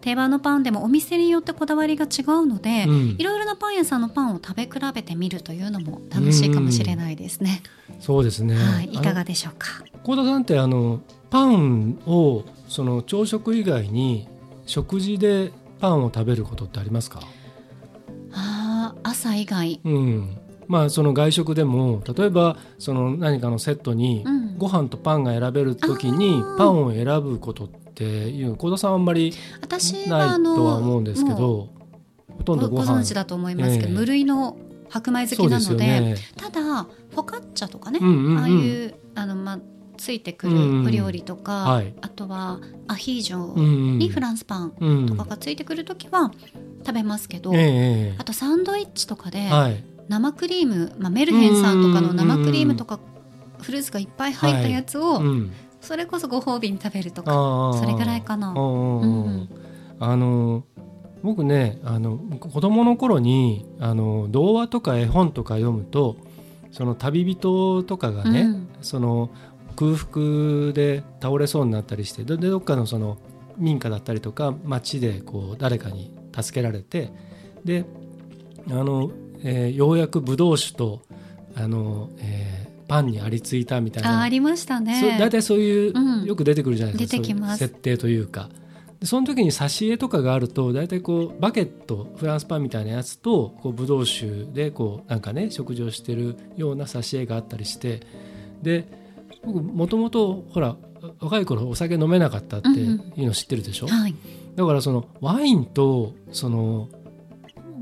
[0.00, 7.62] 定番のパンでもお店によってこだわりが違うので、うんいろいろなパン屋さんのパンを食べ比べてみるというのも楽しいかもしれないですね。
[8.00, 8.54] そうですね。
[8.54, 9.82] はい、いかがでしょうか？
[10.02, 14.28] 幸田さんってあのパンをその朝食以外に
[14.66, 17.20] 食事でパンを食べることってありますか？
[18.32, 19.80] ああ、朝以外。
[19.84, 20.38] うん。
[20.68, 24.44] まあその外食でも例えばその何かのセットにうん。
[24.56, 29.34] ご飯とパンが選べるときにパンを選ぶことっていう幸田さんはあんまり
[30.06, 31.68] ないとは思うんですけもど、
[32.36, 33.94] ほとんどうごご飯ご存知だと思いますけど、ええ。
[33.94, 34.56] 無類の
[34.88, 36.16] 白米好きなのでね。
[36.36, 38.38] ただフォカッチャとかね、うんうんうん。
[38.38, 39.58] ああいうあのまあ
[39.96, 41.92] ついてくるお料理とか、はい。
[42.00, 46.30] あとはアヒージョうんにフランスパンうんとかがついてくるときは
[46.86, 47.60] 食べますけど、ええ
[48.12, 48.14] え。
[48.18, 49.84] あとサンドイッチとかでえはい。
[50.08, 53.00] 生クリーム、まあ、メルヘンさんとかの生クリームとか
[53.60, 55.52] フルーツがいっぱい入ったやつを、うん。
[55.80, 57.30] それこそご褒美に食べるとか
[57.78, 58.50] それぐらいかな。
[58.50, 59.48] うん
[60.00, 60.64] あの
[61.22, 66.16] 僕ねあの子供の頃にあの童話とか絵本とか読むと
[66.72, 68.68] その旅人とかがね、うん。
[68.80, 69.30] その
[69.76, 73.18] 空腹で倒れそうになったりしてででどっかのその
[73.56, 77.10] 民家だったりとか町でこう誰かに助けられて
[77.64, 77.84] で
[78.70, 79.10] あの、
[79.44, 81.02] えーようやくブドウ酒と
[81.54, 84.20] あの、えーパンにありついたみたいな。
[84.20, 85.16] あありましたね。
[85.18, 86.24] 大体そういう、うん。
[86.24, 87.16] よく出てくるじゃないですか。
[87.16, 87.58] 出てきます。
[87.58, 88.50] そういう設定というか。
[89.00, 98.00] でその時に挿絵とかがあると大体こうバケットフランスパンみたいなやつとこうブドウ酒でこうなんかね食事をしてるような挿絵があったりして。
[98.60, 98.86] で
[99.44, 100.76] 僕もともとほら
[101.20, 104.14] 若い頃お酒飲めなかったっていうの知ってるでしょ、はい。
[104.56, 106.90] だからそのワインとその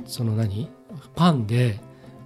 [0.07, 0.69] その何？
[1.15, 1.81] パンで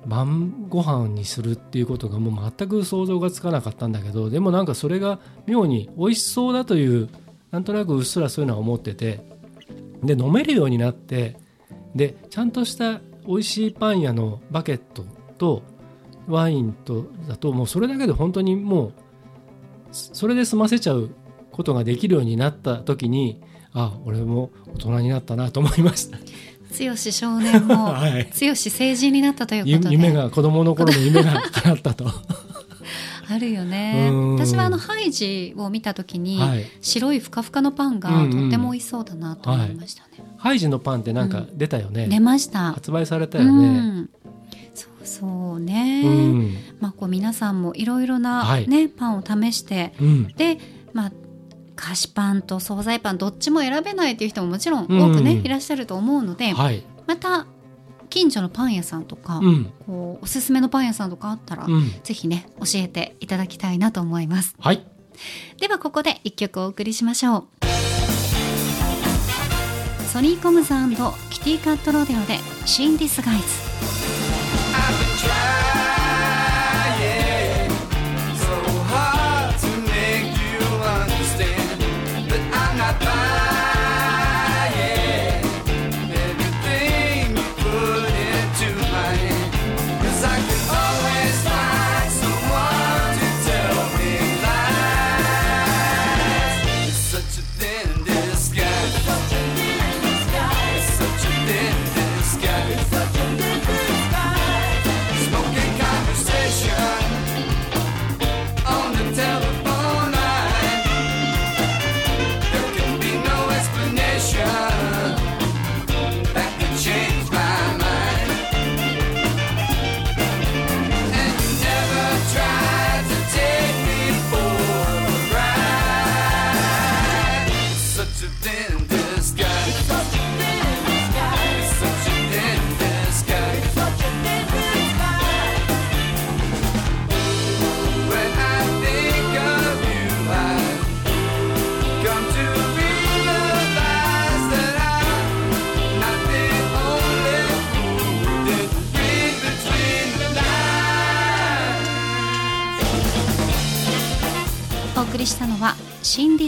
[0.06, 7.08] 晩ご飯にするっていうことがもう全く想像がつかなかったんだけどでもなんかそれが妙に美味しそうだという
[7.50, 9.20] なんとなくうっすらそういうのは思ってて
[10.02, 11.36] で飲めるようになって
[11.94, 15.04] でちゃんとした美味しいパン屋のバケット
[15.38, 15.62] と
[16.28, 18.92] ワインとだともうそれだけで本当にもう
[19.90, 21.10] それで済ませちゃう
[21.50, 26.18] ことができるようになった時にあ俺も大人になったなと思いました。
[26.78, 28.28] 剛少年も、 はい。
[28.40, 29.94] 剛成人になったというこゆとで。
[29.94, 32.06] 夢が子供の頃の夢が叶ったと。
[33.28, 34.08] あるよね。
[34.10, 34.34] うん。
[34.34, 36.64] 私はあのハイジを見た時に、はい。
[36.80, 38.30] 白いふかふかのパンがうんうん。
[38.30, 42.72] とっても美味しそうだなと思いましたね、ハイジのパンってなんか出たよね、出ました。
[42.72, 43.68] 発売されたうよね。
[43.68, 44.10] ん。
[44.74, 48.68] そうそうね、うん、まあこう皆さんもいろいろな、はい。
[48.68, 50.26] ねパンを試してうん。
[50.36, 50.58] で
[50.92, 51.12] まあ
[51.76, 57.46] 菓子パンと惣菜パンどっちも選べないっていう人ももちろん多くね、うんいらっしゃると思うので、はい、また
[58.08, 59.72] 近所のパン屋さんとか、うん。
[59.86, 64.56] こうおすすめのパン屋さんとかあったら、うん、ぜひね教えていただきたいなと思います。
[64.58, 64.86] はい。
[65.60, 67.48] ではここで一曲お送りしましょう。
[70.12, 70.72] ソニーコムズ
[71.30, 73.44] キティカットロデオで「シンディスガイズ」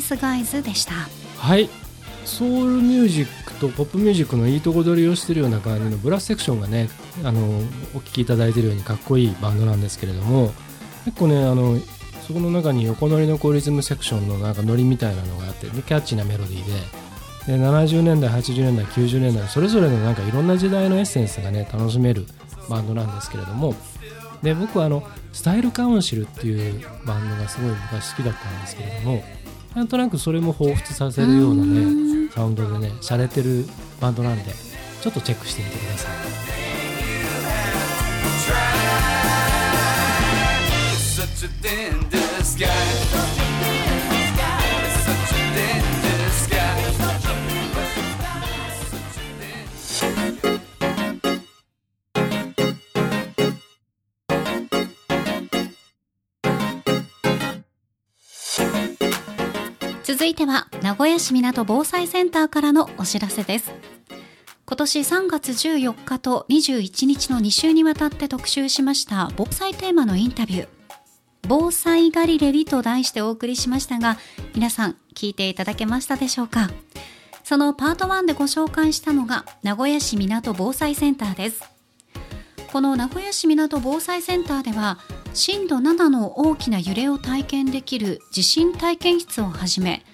[0.09, 0.95] スガイズでした。
[1.37, 1.69] はい。
[2.25, 6.89] ソウルミュージックとポップミュージックのいいとこ取りをしてるような感じのブラスセクションがね
[7.25, 7.41] あの
[7.95, 10.53] お聴きいただいてるようにかっこいいバンドなんですけれども
[11.05, 11.79] 結構ねあの
[12.27, 22.27] そこの中に横乗りのコリズムセクションのなんかノリみたいなのがあってでキャッチなメロディーでで70年代80年代90年代それぞれのなんかいろんな時代のエッセンスがね楽しめる
[22.71, 23.75] バンドなんですけれども
[24.43, 29.23] で僕はあのスタイルカウンシルっていうバンドがすごい昔好きだったんですけれども
[29.75, 33.65] なんとなくそれも彷彿させるようなねサウンドでね洒落てる
[34.01, 34.53] バンドなんで
[35.01, 36.09] ちょっとチェックしてみてくださ
[38.75, 38.78] い
[60.29, 63.73] いては名古屋市港防災センターからのお知らせです。
[64.67, 70.69] 今年3月14日と21日の2週にわたって特集しました防災テーマのインタビュー。
[71.49, 74.19] 防災ガリレディと題してお送りしましたが
[74.55, 76.69] 皆さん聞いていただけましたでしょうか？
[77.43, 81.63] そのパート1でご紹介したのが名古屋市港防災センターです。
[82.71, 84.99] この名古屋市港防災センターでは
[85.33, 90.05] 震度7の大きな揺れを体験できる地震体験室をはじめ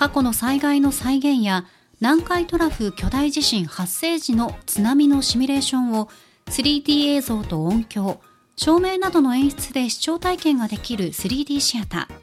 [0.00, 1.66] 過去の災害の再現や
[2.00, 6.08] 南海トラフ巨大地震発生時の津波のシミュレーションを
[6.46, 8.18] 3D 映像と音響
[8.56, 12.14] 照明などの演出で視聴体験ができる 3D シアター。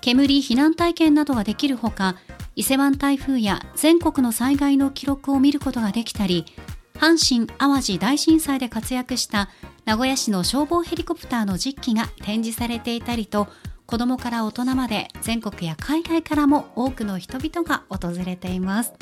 [0.00, 2.16] 煙避難体験などができるほか
[2.56, 6.46] 伊勢湾台風や全国の災害の記録を見ることができたり
[6.94, 9.50] 阪神・淡路大震災で活躍した
[9.84, 13.46] 名古屋市の消防ヘリコプターの実機が展示されていたりと
[13.86, 18.94] 子供から大人まで全国や海外からも多くの人々が訪れています。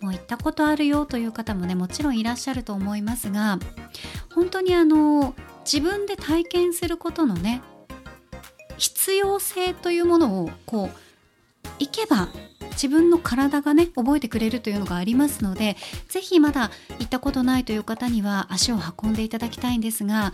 [0.00, 3.58] もう行ったことあるよという方もねもちろんいらっしゃると思いますが
[4.34, 7.62] 本当にあの自分で体験することのね
[8.76, 12.28] 必要性というものをこう行けば
[12.74, 15.76] 自分の体がね覚えてくれるというのがありますので
[16.08, 20.32] ぜひまだ行ったことないという方には足を運んでいただきたいんですが、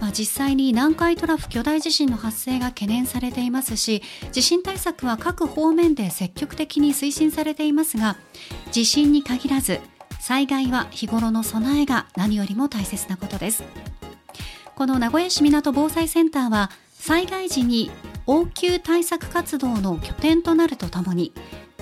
[0.00, 4.02] まあ、実際に南海トラフ巨大地震の発生が懸念されていますし
[4.32, 8.16] 地震対策は各方面で積極的に推進されていますが
[8.70, 9.80] 地震に限らず
[10.20, 13.64] 災害は日頃の備えが何よりも大切なことです。
[14.76, 17.90] この名古屋市港防災センターは災害時に
[18.26, 21.32] 応急対策活動の拠点となるとともに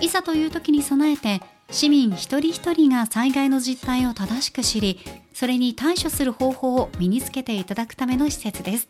[0.01, 4.99] いざという時に備えて市民一人一人が災害の実態を正しく知り
[5.35, 8.89] それに対処する方法を身につけていただくための施設です。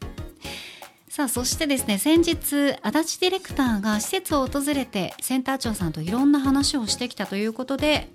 [1.08, 8.08] さあそしてですね先日足立ディレクターが施設を訪れてセンター長さんといろんな話をしてきたということで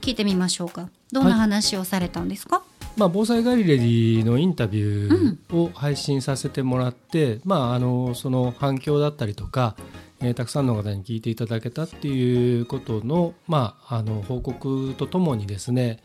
[0.00, 0.88] 聞いてみましょうか。
[1.10, 2.62] どんな話をされたんですか、
[2.96, 9.74] まあ、防災ガリレディのインタビューを配信させてもらって、まあ、あのその反響だったりとか、
[10.20, 16.02] えーたくさんの方に聞いていただけたっていうことの,、まあ、あの報告とともにですね、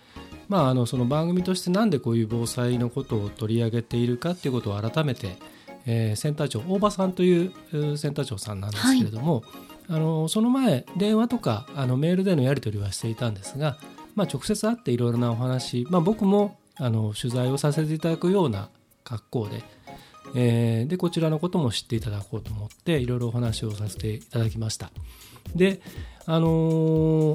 [0.49, 5.37] まあ、あのその番組としてなんでこういう防災のことを取り上げているかっていうことを改めて、
[5.85, 9.43] えーセンター長大場さんというセンター長さんなんですけれども、
[9.89, 13.77] あのその前電話とかあのメールでのやり取りはしていたんですが、
[14.15, 18.69] まあ、直接会っていろいろなお話、まあ、僕もあの取材をさせていただくような
[19.03, 19.63] 格好で,、
[20.35, 24.91] えーでこちらのことも知っていただこうと思っていろいろお話をさせていただきました。
[25.55, 25.81] で
[26.25, 26.47] あの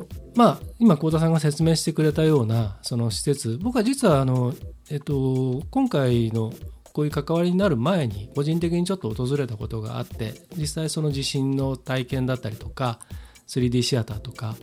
[0.02, 4.54] ーまあ今幸田さんが説明してくれたようなその施設僕は実はあの、
[4.90, 6.52] えっと、今回の
[6.92, 12.98] こういう関わりになる前に個人的にちょっと訪れたことがあって実際その地震の体験だったりとか
[13.46, 14.56] 3D シアターとか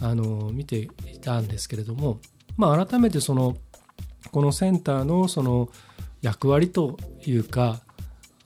[0.00, 2.20] あの見ていたんですけれども、
[2.56, 3.56] まあ、改めてその
[4.30, 5.68] このセンターのその
[6.26, 7.80] 役割というか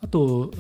[0.02, 0.50] あと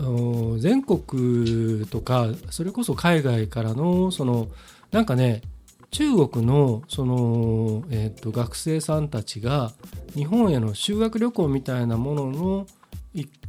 [0.58, 4.48] 全国とかそれこそ海外からのその
[4.90, 5.42] なんかね
[5.90, 9.72] 中国のその、えー、と学生さんたちが
[10.14, 12.66] 日本への修学旅行みたいなものの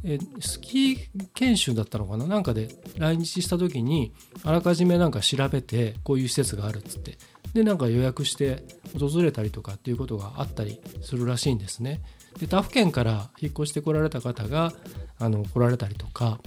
[0.04, 0.98] えスキー
[1.34, 2.26] 研修だったのかな？
[2.26, 7.16] なんかで来日した時にあらかじめなんか調べてこういう施設があるっつって
[7.54, 8.64] でなんか予約して
[8.98, 12.00] 訪れたりとかっていうことがあったりするらしいんですね。
[12.38, 14.72] で他府県から引っ越してこられた方が
[15.18, 16.40] あの来られたりとか。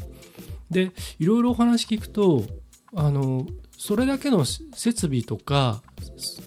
[0.71, 2.43] でいろいろお話聞くと
[2.95, 3.45] あの
[3.78, 5.84] それだけの設備とか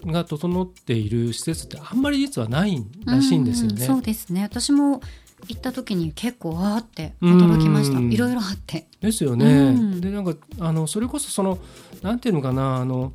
[0.05, 3.75] が整っている施設ってあんまり実はないらしいんですよね。
[3.79, 4.41] うんそうですね。
[4.43, 5.01] 私も
[5.47, 7.99] 行った時に結構わーって驚きました。
[7.99, 8.87] うんいろいろあって。
[8.99, 9.45] ですよね。
[9.45, 10.01] うん。
[10.01, 11.59] でなんかあのそれこそその
[12.01, 13.13] なんていうのかなあの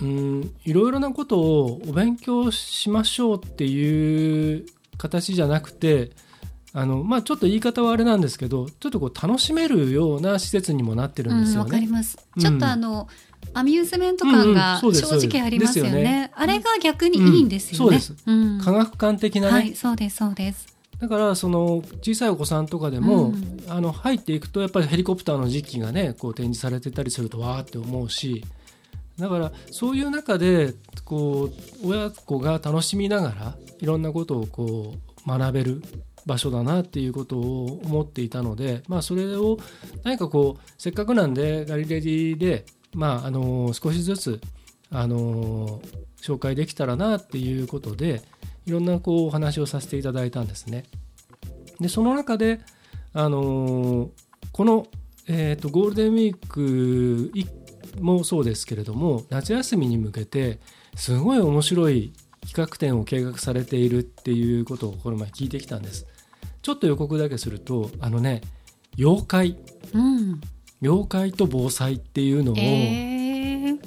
[0.00, 4.66] うんいろいろなことをお勉強しましょうっていう
[5.00, 6.10] 形じゃなくて
[6.72, 11.64] あのまあちょっと言い方はあれなんですけどちょっとこう楽しめるような施設にもなってるんですうんよね。
[11.64, 12.42] わかります、うん。
[12.42, 13.08] ちょっとあの
[13.54, 16.30] アミューズメント感が正直ありますよね,、そうですですよね。
[16.34, 17.98] あれが逆にいいんですよね、
[18.62, 20.66] 科学館的なね、はいそうですそうです。
[21.00, 23.64] だからその小さいお子さんとかでも、うん。
[23.68, 28.44] あの入っていくとやっぱりヘリコプターの実機がねこう展示されてたりするとわーって思うし
[29.20, 31.50] だからそういう中でこ
[31.82, 34.94] う親子が楽しみながらいろんなことをこ
[35.26, 35.82] う学べる
[36.26, 39.58] 場所だなっていうことを思っていたので、まあ、それを
[40.04, 44.40] 何かこうせっかくなんでガリレディで、まあ、あの少しずつ
[44.90, 45.80] あの
[46.20, 48.22] 紹介できたらなっていうことで
[48.66, 50.84] いろんなこうお話をさせていただいたんですね。
[51.80, 52.60] でその中で、
[53.14, 54.10] あの
[54.52, 54.86] この、
[55.26, 57.30] えー、とゴールデンウィーク
[57.98, 60.60] もそうですけれども夏休みに向けて
[60.94, 62.12] すごい面白い
[62.46, 66.06] 企画展を計画されているっていうことをこの前聞いてきたんです。
[66.62, 68.42] ちょっと予告だけするとあのね
[68.98, 69.56] 妖怪
[69.94, 70.40] うん
[70.82, 73.78] 妖怪と防災っていうのを、えー、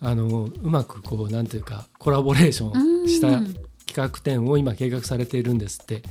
[0.00, 3.54] あのうまくこうなんていうかコラボレーションしたうん
[3.86, 6.02] 企画展を今計画されているんですって。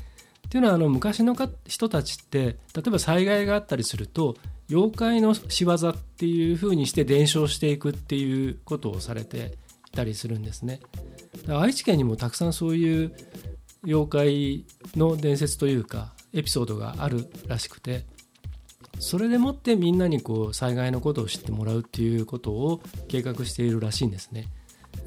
[0.52, 4.36] っていうのはあの昔のか人たちって例えば災害があったりすると
[4.70, 9.54] 妖怪の仕業っていう風にして伝承していくっていうことをされて
[9.88, 10.82] いたりするんですね。
[11.44, 13.14] だから愛知県にもたくさんそういう
[13.86, 14.66] 妖怪
[14.98, 18.04] の伝説というかエピソードがあるらしくて
[19.00, 24.50] それでもってみんなにこう災害のことを知ってもらうっていうことを計画しているらしいんですね。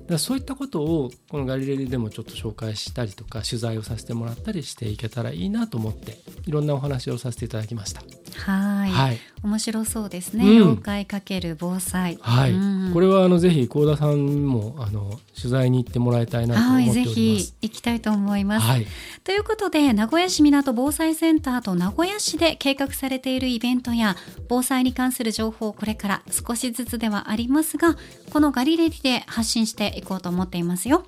[0.06, 8.02] だそういったことをこのガリレデでもちょっと紹介したりとか取材をさせてもらったりしていけたらいいなと思っていろんなお話をさせていただきました。
[8.36, 8.90] はい。
[8.90, 10.50] はい、面白そうですね、うん。
[10.62, 12.18] 妖怪かける防災。
[12.20, 12.52] はい。
[12.52, 12.92] うん。
[12.92, 17.56] これはあのぜひ幸田さんもあの取材に行ってもらいたいなとはい、思っておりぜひます。
[17.62, 18.66] 行きたいと思います。
[18.66, 18.86] はい、
[19.24, 24.16] ということで、名古屋市港防災センターと名古屋市で計画されているイベントや、
[24.48, 27.96] 防災に関する情報をこれから少しずつではありますが、
[28.32, 31.04] このガリレディで発信していこうと思っていますよ。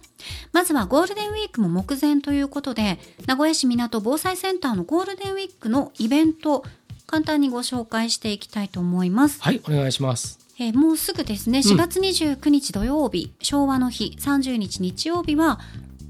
[0.52, 6.64] まずはゴールデンウィークも目前ということで、名古屋市港防災センターのゴールデンウィークのイベント、
[7.07, 9.40] 簡単にご紹介していきたいと思います。
[9.40, 10.38] はい、お願いします。
[10.59, 15.61] えーもうすぐですね、4月29日土曜日、昭和の日、30日日曜日は、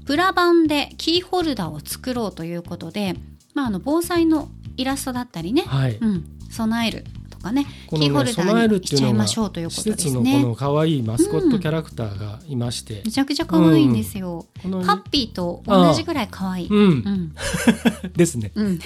[0.05, 3.15] プラ版でキーホルダーを作ろうということで、
[3.53, 10.41] まあ、あの防災のイラストだったりね、はい、うん、備えるとかね、ねキーホルダーにしちゃいましょうというこ施とです設のこね。
[10.41, 14.45] の可愛いマスコットキャラクターがいましてめ、ちゃくちゃ可愛いんですよ。
[14.63, 16.69] このハッピーと同じぐらい可愛い。
[16.69, 17.33] うんう、ん
[18.15, 18.51] ですね。
[18.55, 18.79] うん、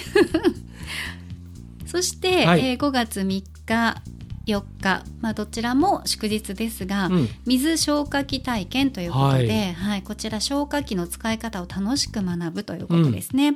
[1.92, 2.60] そして、はい。
[2.70, 3.24] えー5月3
[3.66, 4.02] 日
[4.46, 7.28] 4日、まあ、どちらも祝日ですが、うん。
[7.44, 9.74] 水消火器体験ということで、はい。
[9.74, 13.52] はいこちら消火器の使い方を楽しく学ぶということですね。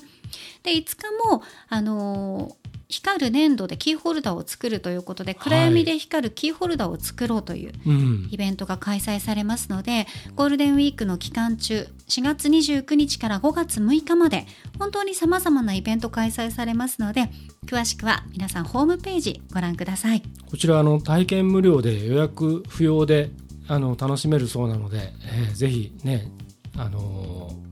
[0.62, 14.46] で5日も、あのー光る粘土でキーホルダーを作るということで暗闇で光るキーホルダーを作ろうといううんイベントが開催されますのでゴールデンウィークの期間中4月29日から5月6日まで
[14.78, 17.28] 本当にさまざまなイベント開催されますので
[17.66, 20.22] 詳しくは皆さんホームページご覧ください。
[20.48, 23.30] こちらあの体験無料で予約不要で
[23.66, 26.30] あの楽しめるそうなので、えーぜひね、
[26.76, 27.66] あのー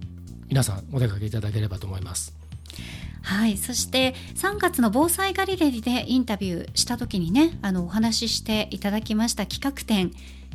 [0.49, 2.35] 皆さんお出かけいただければと思います。
[3.25, 10.13] はい、そして3月の防災ガリレディでインタビューした時にねあのお話ししていただきました企画展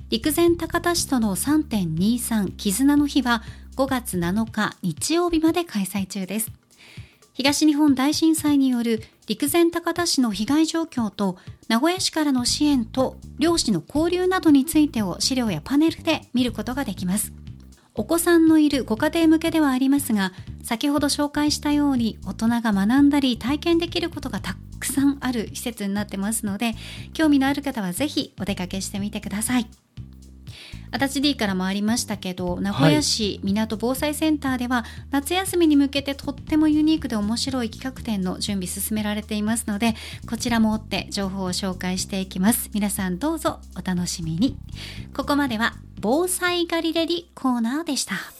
[0.09, 3.43] 陸前高田市との3.23絆の日は
[3.75, 6.51] 5月7日日曜日まで開催中です。
[7.33, 11.37] 東日本大震災による陸前高田市の被害状況と
[11.69, 17.31] 名古屋市からの支援と漁師の交流などについてを資料やパネルで見ることができます。
[17.95, 20.31] お子さんのいるご家庭向けではありますが
[20.63, 26.73] 先ほど紹介したように大人が学んだり体験できることがたくさんある施設になってますので
[27.13, 29.67] 興味のある方は是非お出かけしてみてください。
[30.91, 39.95] 足立 D からもありましたけど名古屋市港防災センターでは、夏休みに向けてとってもユニークで面白い企画展の準備進められていますので
[40.27, 42.69] こちらも追って情報を紹介していきます。
[42.73, 44.57] 皆さんどうぞお楽しみに。
[45.13, 48.38] ここまでは防災ガリレディコーナーでした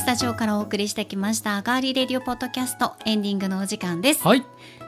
[0.00, 4.40] スタジオからお送りしてきましたガーリーレディオポッドキャストエンディングのお時間です、はい。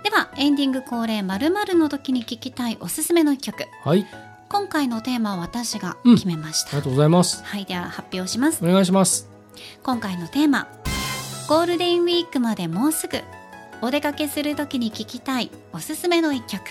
[0.03, 3.67] ではエンディング恒例まるの時に聞きたいおすすめの一曲。
[3.85, 4.07] はい。
[4.49, 7.45] 今回のテーマは私が決めました、ありがとうございます。
[7.45, 8.65] はいでは発表します。
[8.65, 9.29] お願いします。
[9.83, 10.67] 今回のテーマ
[11.47, 13.21] ゴールデンウィークまでもうすぐ
[13.83, 16.63] お出かけする時に聞きたいおすすめの一曲。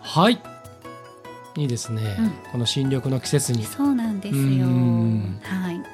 [0.00, 0.40] はい。
[1.56, 2.30] いいですね、うん。
[2.50, 3.62] この新緑の季節に。
[3.62, 4.40] そうなんですよ。
[4.40, 5.38] うん。
[5.42, 5.93] はい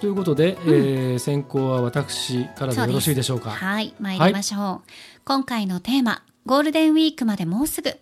[0.00, 3.50] ということで、えー先行は私からでよろしいでしょうか？
[3.50, 4.90] はい参りましょう、
[5.24, 7.96] 今回のテーマゴールデンウィークまでもうすぐ。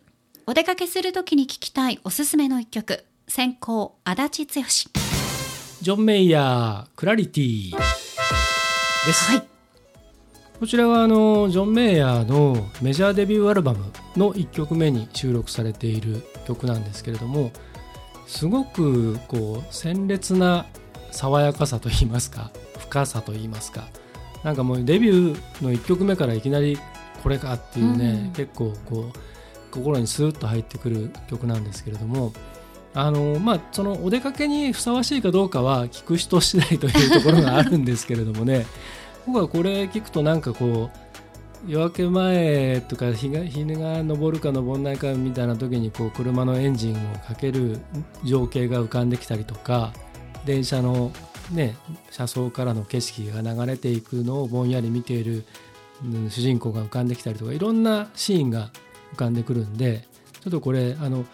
[0.47, 3.05] お出かけする時に聞きたいおすすめの一曲。
[3.29, 4.67] 先行足立剛。
[5.81, 7.71] ジョン・メイヤークラリティ。
[7.71, 7.79] で
[9.13, 9.47] す、はい。
[10.61, 13.85] こちらはあのジョン・メイヤーのメジャーデビューアルバム
[14.17, 17.51] の1曲目に収録されている曲なんですけれども
[18.27, 20.67] すごくこう鮮烈な
[21.15, 23.89] 爽やかさといいますか深さといいますか
[24.43, 26.77] なんかもうデビューの1曲目からいきなり
[27.23, 28.33] これかっていうね、うん。
[28.33, 29.19] 結構こう
[29.71, 32.33] 心にスーッと入ってくる曲なんですけれども
[32.93, 38.67] あのまあそのお出かけにふさわしいかどうかは聞く人次第というところがあるんですけれどもね
[39.27, 47.81] 僕はこれ聞くとなんかこう夜明け前とか日が日が昇るか昇らないかみたいな時にこう車のエンジンをかける
[48.23, 49.93] 情景が浮かんできたりとか
[50.45, 51.13] 電車の
[51.51, 51.77] ね
[52.11, 55.45] 車窓からの景色が流れていくのをぼんやり見ている、うん
[56.31, 58.71] 主人公が浮かんできたりとかいろんなシーンが
[59.15, 60.07] 浮かんでくるんで
[60.43, 61.25] ちょっとこれあの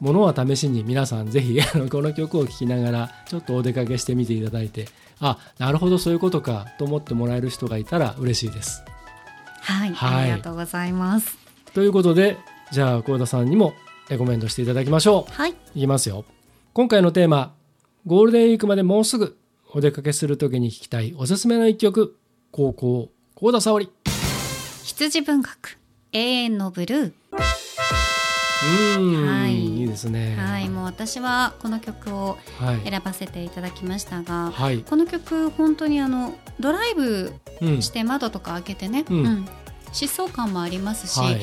[0.00, 4.88] ものは試しに皆さんぜひ あのこの曲を聴きながらちょっとお出かけしてみていただいて
[5.20, 8.82] あなるほどそういうことかと思ってもらえる人がいたら嬉しいです。
[9.60, 11.36] はい、はいありがとうございます
[11.74, 12.38] ということで
[12.70, 13.74] じゃあ幸田さんにも
[14.08, 15.32] レコメンドしていただきましょう。
[15.32, 16.24] はいいきますよ。
[16.72, 17.55] 今回のテーマ
[18.06, 19.36] ゴールデンウィークまでもうすぐ
[19.72, 22.16] お出かけするときに聴きたいおすすめの一曲
[22.52, 23.90] 高校幸田沙織。
[24.84, 25.76] 羊文学
[26.12, 27.12] 永遠のブルー。
[27.12, 29.58] うーん、はい。
[29.58, 30.36] い、いですね。
[30.36, 32.88] はいもう私はこの曲をはい。
[32.88, 34.78] 選ばせていただきましたが、はい。
[34.78, 37.82] この曲本当にあのドライブうん。
[37.82, 39.16] して窓とか開けてね、うん。
[39.18, 39.48] うん。
[39.92, 41.40] 疾走感もありますし、はい。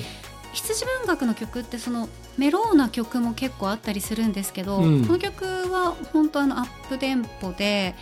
[0.53, 5.05] 羊文学の曲ってそのメローな曲も結構あったりするんですけど、うん。
[5.05, 7.95] この曲は本当あのアップテンポで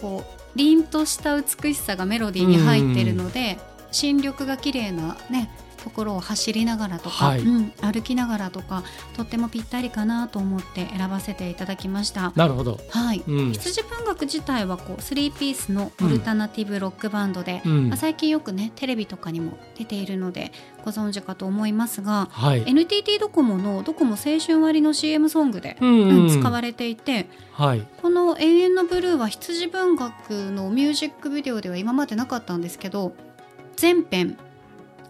[0.00, 3.58] こう凛とした美しさがメロディーに入ってるので、
[3.90, 5.50] 新緑が綺麗なね
[5.82, 8.82] ところを走りながらとか、はいうん歩きながらとか
[9.16, 12.32] とってもぴったりかなと思って選ばせていただきました。
[12.34, 12.78] なるほど。
[12.90, 13.52] はい、うん。
[13.52, 20.52] 羊文学自体はこう3ピースのオルタナティブロックバンドで、うんまあ、最近よくねテレビとかにも出ているので
[20.84, 22.64] ご存知かと思いますがはい。
[22.66, 27.86] NTT ドコモのドコモ青春割の CM ソングで、うんうん使われていてはい。
[28.02, 33.14] この「永遠のブルー」は羊文学のミュージックビデオでは今までなかったんですけど
[33.76, 34.36] 全編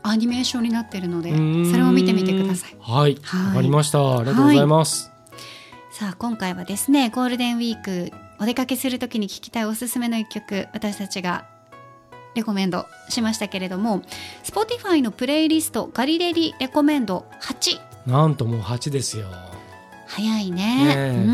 [0.03, 1.31] アニメーションになっているので
[1.71, 2.77] それを見てみてください。
[2.81, 3.19] はい。
[3.23, 4.19] はいわかりました。
[4.19, 5.11] ありがとうございます。
[5.91, 11.47] さあ今回はですねゴールデンウィークお出かけするときに聴きたいおすすめの一曲私たちが
[12.35, 14.03] レコメンドしましたけれども
[14.45, 19.27] Spotify のプレイリストガリレディレコメンド8なんともう8ですよ。
[20.07, 21.31] 早いねねえう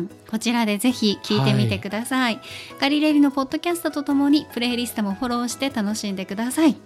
[0.00, 2.40] んこちらでぜひ聴いてみてください、
[2.80, 6.76] ガリレディのポッドキャストとともにプレイリストもフォローして楽しんでください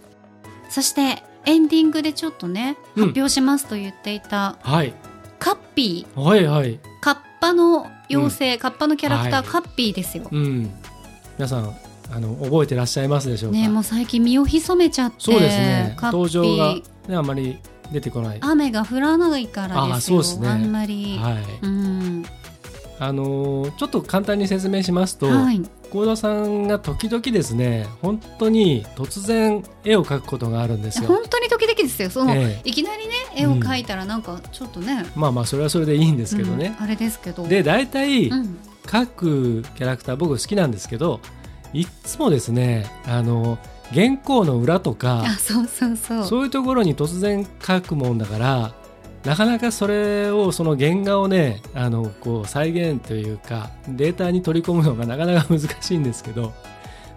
[0.70, 4.94] そしてエンディングでちょっとねうん発表しますと言っていた、はい。
[5.38, 6.78] カッピーはいはい。
[7.00, 10.28] カッパの妖精、カッパのキャラクター、はいカッピーですよ。
[10.30, 10.70] うん。
[11.38, 11.74] 皆さん、
[12.12, 13.58] あの、覚えてらっしゃいますでしょうか？
[13.58, 15.94] ねもう最近身を潜めちゃってそうですね。
[15.96, 17.58] カッピ登場がーね、あまり
[17.90, 18.40] 出てこない。
[18.40, 21.18] は雨が降らないからですよあそうですねあんまり、い。
[21.62, 22.24] うん
[22.98, 31.09] あのーちょっと簡単に説明しますと、はい幸田さんが時々ですね、本当に突然絵を描くことがあるんですよ。
[31.09, 32.03] 本当に時々です。
[32.03, 36.74] よその、ええいきなりね絵を描いたらなんかちょっとね、まあまあそれはそれでいいんですけどね。
[36.78, 37.47] うんあれですけど。
[37.47, 38.59] で大体うん。
[38.86, 41.20] 描くキャラクター僕好きなんですけど
[41.72, 43.59] いっつもですねあの
[43.93, 46.24] 原稿の裏とかあそうそうそう。
[46.24, 48.74] そういうところに突然描くもんだから
[49.24, 56.54] なかなかそれをその原画をねあのこう再現というかデータに取り込むのが なかなか難しいんですけど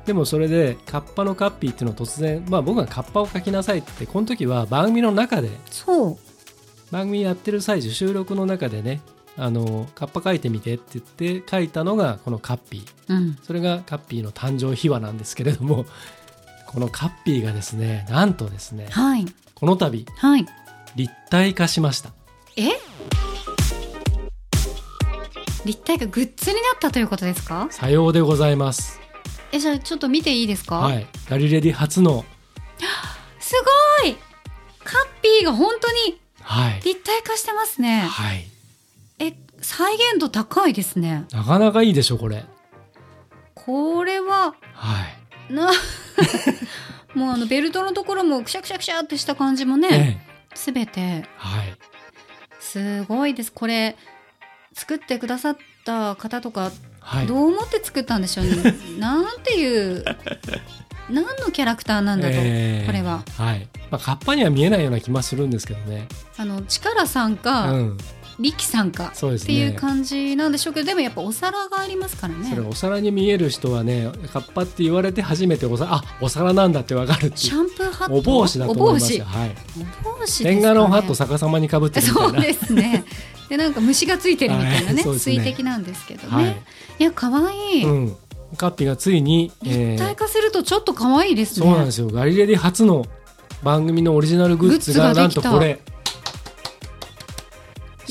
[0.06, 6.18] でもそれでカッパのカッピーっていうのを突然まあ僕がカッパを描きなさいってこの時は番組の中でそう。
[6.92, 9.02] 番組やってる最中収録の中でね
[9.38, 13.14] あのカッパ描いてみてって言って描いたのがこのカッピー。
[13.14, 13.38] うん。
[13.44, 15.86] それがカッピーの誕生秘話なんですけれども
[16.68, 19.26] このカッピーがですねなんとですねはい。
[19.56, 20.46] この度はい
[20.96, 22.12] 立体化しました。
[22.56, 22.70] え？
[25.66, 27.68] 立体がグッズになったということですか？
[27.72, 29.00] さようでございます。
[29.52, 32.26] えじゃあちょっと見ていいですか、はい、ガリレディ初の、
[33.40, 33.54] す
[34.02, 34.16] ごい！
[34.84, 38.02] カッピーが本当にはい、立体化してますね。
[38.02, 38.46] はい、
[39.20, 41.26] え再現度高いですね。
[41.32, 42.44] なかなかいいでしょこれ。
[43.56, 45.06] これはは
[45.50, 45.54] い。
[45.54, 45.72] な
[47.14, 49.96] もうあのベルトのところもくしゃくしゃくしゃってした感じもねえ
[50.28, 51.76] えすべてはい。
[52.60, 53.96] すごいですこれ
[54.74, 57.28] 作ってくださった方とかはい。
[57.28, 60.06] どう思って作ったんでしょうね、 なんていう
[61.10, 63.68] 何のキャラクターなんだと、ええこれははい。
[63.92, 66.08] まあカッパには見えないような気もするんですけどね。
[66.38, 67.98] あの力さんか、うん。
[68.40, 72.50] 力さんかっていう感じなんでしょうけどでもやっぱお皿がありますからね。
[72.50, 77.32] それお皿に見える人はね、カッパって言われて初めてお皿、あ、お皿なんだってわかる。
[77.36, 78.14] シャンプーハット？
[78.16, 79.56] お帽子だと思いますはい。
[80.04, 80.50] 帽子ね。
[80.52, 82.42] 天下のハット逆さまにかぶってそいうな。
[82.42, 83.06] ですね。
[83.50, 85.20] でなんか虫がついてるみたいなねね。
[85.20, 86.56] 水滴なんですけどね、はい。
[87.00, 88.16] い、や可愛い、うん。
[88.58, 91.66] カッピがついに、えー立体化するとちょっと可愛いですね。
[91.66, 92.08] そうなんですよ。
[92.10, 93.06] ガリレディ初の
[93.64, 95.80] 番組のオリジナルグッズがなんとこれ。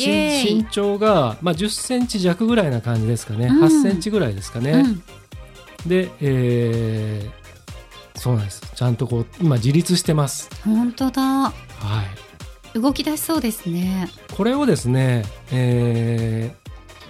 [0.09, 3.65] 身身長が、まあ、10センチ弱ぐらいな感じですかね、うん。
[3.65, 5.03] 8センチぐらいですかね、うん。
[5.89, 7.43] で、えー
[8.15, 8.61] そうなんです。
[8.77, 11.23] ちゃんとこう今自立してます、本当だ。
[11.23, 11.53] は
[12.73, 14.09] い、動き出しそうですね。
[14.37, 16.63] これをですね、えー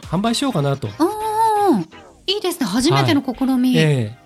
[0.09, 1.85] 販売しようかなと、ああ
[2.27, 2.67] いいですね。
[2.67, 4.17] 初めての試み、え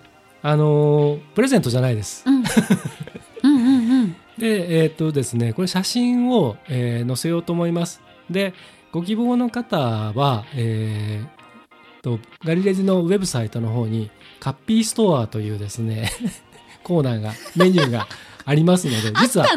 [0.43, 2.23] ーあのープレゼントじゃないです。
[2.25, 2.43] うん、
[3.43, 4.15] うんうんうん。
[4.37, 8.53] でえーっとですねこれ写真を、えー載せようと思いますで
[8.91, 11.37] ご希望の方は、えー
[12.01, 14.09] とガリレジのウェブサイトの方に
[14.39, 16.09] カッピーストアというですね
[16.83, 18.07] コーナーがメニューが
[18.45, 19.47] ありますので 実は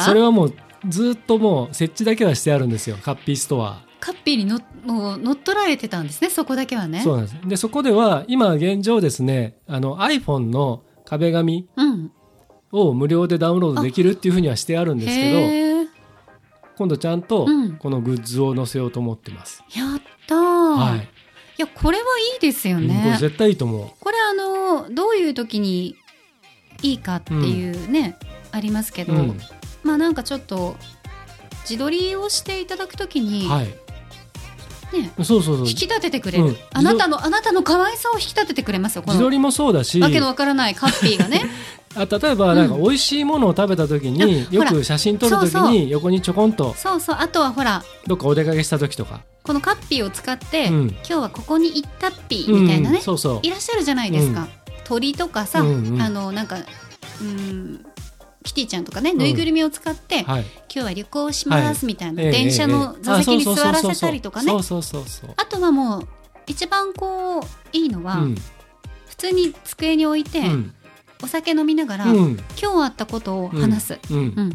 [0.00, 0.54] それはもう
[0.88, 7.00] ずっともう設置だけはしてあるんですよカッピーストア、カッピーにのもう乗っ取られてたんですねそこだけはね。
[7.02, 7.36] そうなんです。
[7.44, 12.12] でそこでは今現状ですねあの iPhone の壁紙うん。
[12.72, 15.75] を無料でダウンロードできるっていうふうにはしてあるんですけどへー
[16.76, 17.76] 今度ちゃんとうん。
[17.76, 20.98] このグッズを載せようと思ってます、やったー、、はい。
[21.00, 21.02] い
[21.58, 22.04] やこれは
[22.34, 23.90] いいですようんこれね、絶対いいと思う。
[23.98, 25.96] これあのどういう時に
[26.82, 28.18] いいかっていうね、
[28.52, 29.40] ありますけど、うん。
[29.82, 30.76] まあなんかちょっと
[31.68, 33.66] 自撮りをしていただくときに、はい。
[34.92, 35.66] ねそうそうそう。
[35.66, 36.56] 引き立ててくれる、うん。
[36.72, 39.14] あなたのあなたの可愛さを引き立ててくれますよこの。
[39.14, 40.00] 自撮りもそうだし。
[40.00, 41.44] わけのわからないカッピーがね
[41.96, 46.74] あ例えばなんか美味しいものを食べた時に、うんよく写真撮る時に横にちょこんと。
[46.74, 47.16] そうそう。
[47.18, 50.88] あとはほらどっかお出かけした時とか、このカッピーを使って、うん。
[50.88, 53.40] 今日はここに行ったっぴーみたいなね、うんそうそう。
[53.42, 54.48] いらっしゃるじゃないですか、
[54.84, 56.02] 鳥とかさ、うんうん。
[56.02, 56.58] あのなんか
[57.20, 57.84] うん
[58.42, 60.42] キティちゃんとかねぬいぐるみを使って、はい。
[60.42, 64.52] 今日は旅行しますみたいな、ええ電車の座席に座らせたりとかね。
[64.52, 66.08] あとはもう
[66.46, 67.42] 一番こう
[67.72, 68.34] いいのは、うん。
[69.08, 70.74] 普通に机に置いて、うん
[71.22, 72.36] お酒飲みながら、うん。
[72.60, 74.18] 今日あったことを話す、うん。
[74.18, 74.52] うん。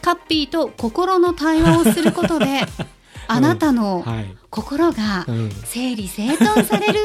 [0.00, 2.62] カッピーと心の対話をすることで
[3.28, 6.98] あなたのはい、心がうん、整理整頓される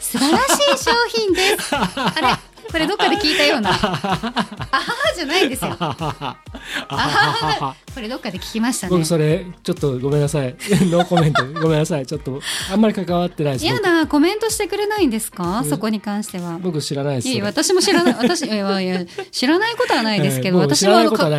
[0.00, 1.74] 素晴らしい商品です。
[1.76, 2.47] あれ？
[2.70, 3.70] これどっかで聞いたような。
[3.74, 5.76] あははじゃないんですよ。
[5.78, 6.36] あは
[6.88, 8.90] はこれどっかで聞きましたね。
[8.90, 9.04] 僕。
[9.04, 10.54] それちょっとごめんなさい。
[10.90, 11.44] ノーコメント。
[11.60, 12.06] ごめんなさい。
[12.06, 12.40] ちょっと
[12.70, 13.66] あんまり関わってないです。
[13.66, 15.68] やだコメントしてくれないんですか、うん。
[15.68, 16.58] そこに関しては。
[16.60, 17.28] 僕知らないです。
[17.28, 18.14] い私も知らない。
[18.20, 19.00] 私いやいや
[19.30, 21.30] 知らないことはないですけど、私もあの関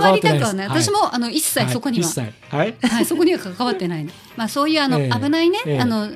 [0.00, 2.08] わりたくはない、私もあの一切そこには、
[2.50, 2.74] はい。
[2.82, 6.10] はい、そこには関わってない、まあそういうあの、ええ危ないね、ええあの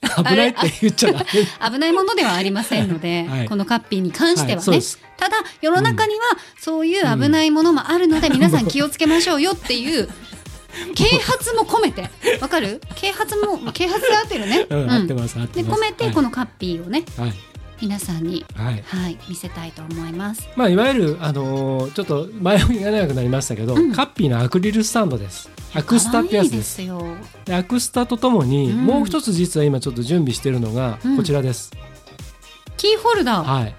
[0.18, 1.24] 危ないって言っちゃダメ。
[1.72, 3.48] 危ないものではありませんので、 はい。
[3.48, 4.70] このカッピーに関してはね。
[4.70, 4.82] はい
[5.18, 6.20] ただ世の中には
[6.60, 10.08] そういう危ないものもあるので、皆さん気をつけましょうよっていう
[10.94, 12.08] 啓発も込めて。
[12.40, 12.80] わかる？
[12.94, 15.76] 啓発も啓発で合ってるね、うん、合ってます合ってます。
[15.76, 17.32] で込めてこのカッピーをねはい
[17.80, 25.50] 皆さんに、はい、はいはい、見せたいと思いますまあ、いわゆる、あのーちょっと前置きが長くなりましたけど、うんカッピーのアクリルスタンドです。
[25.74, 26.56] アクスタってやつ可愛いで。
[26.58, 26.82] です
[27.52, 31.72] アクスタとともに、うんもう一つ実は今ちょっと準備しているのがうんこちらです。
[32.76, 33.74] キーホルダーはい。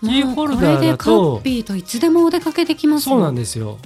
[0.00, 3.78] キーホルダーだとこれでカッピーといつでもお出かけできますそうなんでですよ。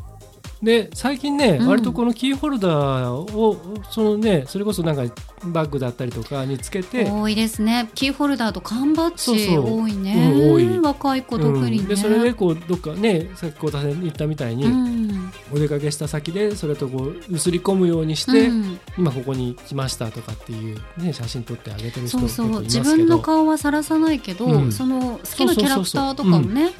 [0.62, 1.68] で最近ね、うん。
[1.68, 3.56] 割とこのキーホルダーを
[3.90, 5.02] そのねそれこそなんか
[5.44, 7.90] バッグだったりとかにつけて、多いですね。
[7.96, 10.32] キーホルダーと缶バッジ多いね。
[10.32, 10.78] うん多い。
[10.78, 11.88] 若い子特にね、うん。
[11.88, 15.32] でそれでこうどっかねさっきこう言ったみたいに、うん。
[15.52, 18.78] お出かけした先でそれとこう映り込むようにして、うん。
[18.96, 22.62] 今ここに来ましたとかっていう、ね、写真撮ってあげてる人そうそう。
[22.62, 24.72] 自分の顔はさらさないけど、うん。
[24.72, 26.70] その好きなキャラクターとかもね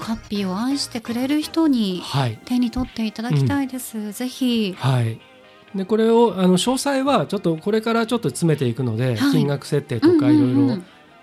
[0.00, 2.38] うんカッピーを愛してくれる人にはい。
[2.44, 4.74] 手に取っていただきたいです、ぜひ。
[4.78, 5.20] はい。
[5.74, 9.32] でこれをあの詳細はちょっとこれからちょっと詰めていくので、はい。
[9.32, 10.78] 金額設定とかいろいろ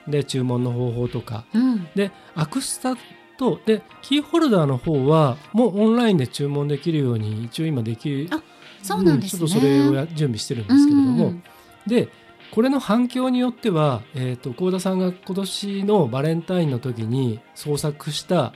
[0.07, 1.45] で注文の方法とか。
[1.53, 1.87] うん。
[1.95, 2.95] でアクスタ
[3.37, 8.41] とでキーホルダーの方はもうオンラインで注文できるように一応今できるあ
[8.81, 11.43] そうなんですね、ちょっとそれをや準備してるんですけれども、うん。
[11.85, 12.09] で
[12.51, 18.53] これの反響によっては、えー、と幸田さんが今年のバレンタインの時に創作した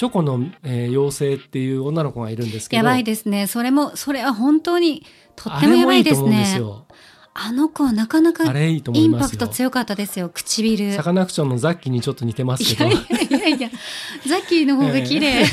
[0.00, 2.78] チョコの、えー妖精っていう女の子がいるんですけど。
[2.78, 3.46] やばいですね。
[3.46, 5.04] それもそれは本当に
[5.36, 6.56] とっあてもやばいですね。
[6.56, 6.86] よ。
[7.34, 9.46] あの子はなかなかインパクト。
[9.46, 10.30] 強かったですよ。
[10.30, 12.88] 唇サカナクションのザッキーにちょっと似てますけど。
[12.88, 13.70] いやいやいや
[14.26, 15.44] ザッキーの方が綺麗。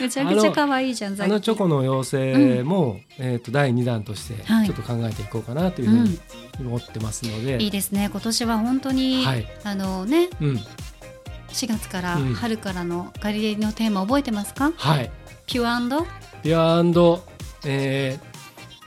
[0.00, 1.34] めちゃくちゃ可愛いじゃんザッキー。
[1.34, 4.66] あのチョコの妖精も、えー、と第2弾としてはい。
[4.68, 6.18] ちょっと考えていこうかなというふうに
[6.60, 8.08] 思ってますので、いいですね。
[8.10, 9.46] 今年は本当に、はい。
[9.64, 10.60] あのねうん、
[11.52, 12.34] 4月からうん。
[12.34, 15.10] 春からのガリレディのテーマ覚えてますか、はい。
[15.46, 16.06] ピュア？
[16.42, 17.22] ビアンド、
[17.64, 18.18] え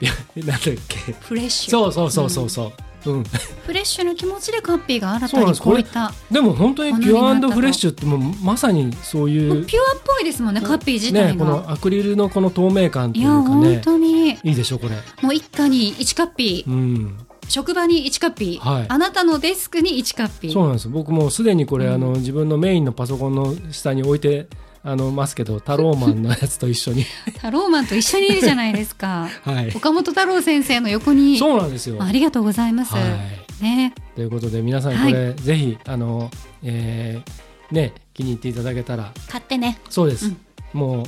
[0.02, 1.14] ー、 なんだっけ？
[1.14, 1.72] フレッシュ。
[1.72, 2.74] そうそうそうそうそ
[3.06, 14.30] う、うん、フレッシュの気持ちでカッピーが新たにこういったでも本当にピュアフレッシュってもうまさにそういもううピュアっぽいですもんねカッピー自体が、ねこのアクリルのこの透明感っていやいうか本ね当に。
[14.32, 14.96] いいでしょこれ。
[15.22, 18.86] もう一家に1カッピー、うん職場に1カッピー、はい。
[18.88, 20.54] あなたのデスクに1カッピー。
[20.54, 20.90] そうなんです。
[20.90, 21.94] 僕もうすでにこれ、うん。
[21.94, 24.48] あの自分のメインのパソコンの下に置いて
[24.84, 27.06] あのますけどタローマンのやつと一緒に。
[27.42, 29.30] タローマンと一緒にいるじゃないですか。
[29.44, 29.72] はい。
[29.76, 31.38] 岡本太郎先生の横に。
[31.38, 32.02] そうなんですよ。
[32.02, 33.64] ありがとうございます、はい。
[33.64, 33.94] ね。
[34.16, 36.30] ということで皆さんこれ、ぜひあの、
[36.64, 39.12] えーね気に入っていただけたら。
[39.28, 39.80] 買ってね。
[39.90, 40.38] そうです、うん。
[40.74, 41.06] もう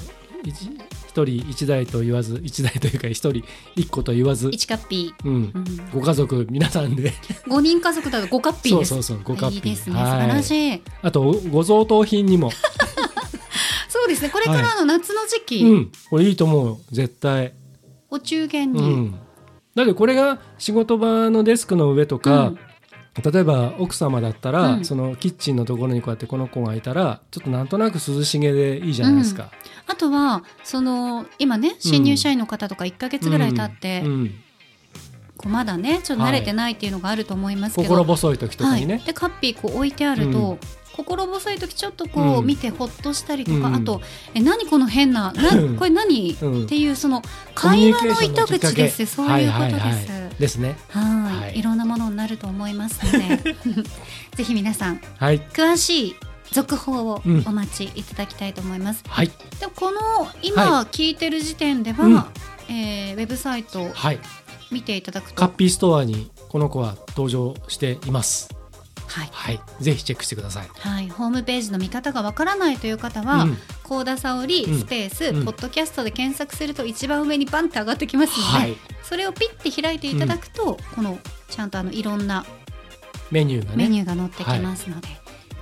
[1.18, 3.44] 一一人一台と言わず一台というか一人
[3.76, 5.46] 一個と言わず、1カッピうん。
[5.46, 7.12] ー、うん、ご家族皆さんで。
[7.48, 8.90] 5人家族だと5カッピーです。
[8.90, 9.70] そうそうそう5カッピー。
[9.70, 10.06] いいですね、はい。
[10.06, 10.82] 素晴らしい。
[11.02, 12.52] あとご贈答品にも、
[13.90, 14.30] そうですね。
[14.30, 16.68] これからの夏の時期、うん、これいいと思う。
[16.68, 17.54] よ絶対、
[18.10, 19.16] お中元に、うん、
[19.76, 22.60] だってこれが仕事場のデスクの上とか、うん
[23.24, 24.86] 例えば奥様だったら、うん。
[24.86, 29.50] そのキッチンのところにこうやってこの子がいたらちょっとなんとなく涼しげでいいじゃないですか。
[29.88, 34.12] あとはその今ね新入社員の方とか1か月ぐらい経って、うん。
[34.12, 34.36] うん。
[35.38, 40.60] こうまだねちょっと慣れてないっていうのがあると思いますけど、心細い時とかにね、はい、でカッピーこう置いてあると、うん。
[40.96, 42.46] 心細い時ちょっとこううん。
[42.46, 43.76] 見てほっとしたりとか、うん。
[43.76, 44.02] あと
[44.34, 45.76] え何この変ななうん。
[45.76, 46.64] これ何、うん。
[46.66, 47.22] っていうその
[47.56, 49.70] 会話の糸口ですそういうことです。
[49.70, 50.78] はいはいはいですね。
[50.90, 51.60] はい、はい。
[51.60, 53.56] いろんなものになると思いますので
[54.36, 55.40] ぜひ皆さんはい。
[55.54, 56.16] 詳しい
[56.52, 57.44] 続報をうん。
[57.48, 59.04] お待ちいただきたいと思います。
[59.08, 59.28] はい。
[59.28, 62.24] でこの今は聞いてる時点では、うん。
[62.70, 63.90] えーウェブサイト
[64.72, 68.50] 見ていただくと、カッピーストアにこの子は登場しています。
[69.08, 69.30] はい。
[69.32, 69.60] はい。
[69.80, 70.70] ぜひチェックしてください。
[70.80, 74.80] はい、ホームページの見方がわからないという方はうん「幸、田沙織うん。
[74.80, 75.46] スペース、うん。
[75.46, 78.78] ポッドキャスト」で検索すると一番上にバンって上がってきますので、はい。
[79.04, 81.18] それをピッて開いていただくと、この
[81.50, 82.46] ちゃんとあのいろんな
[83.32, 83.78] メニューがね。
[83.78, 85.08] メニューが載ってきますので、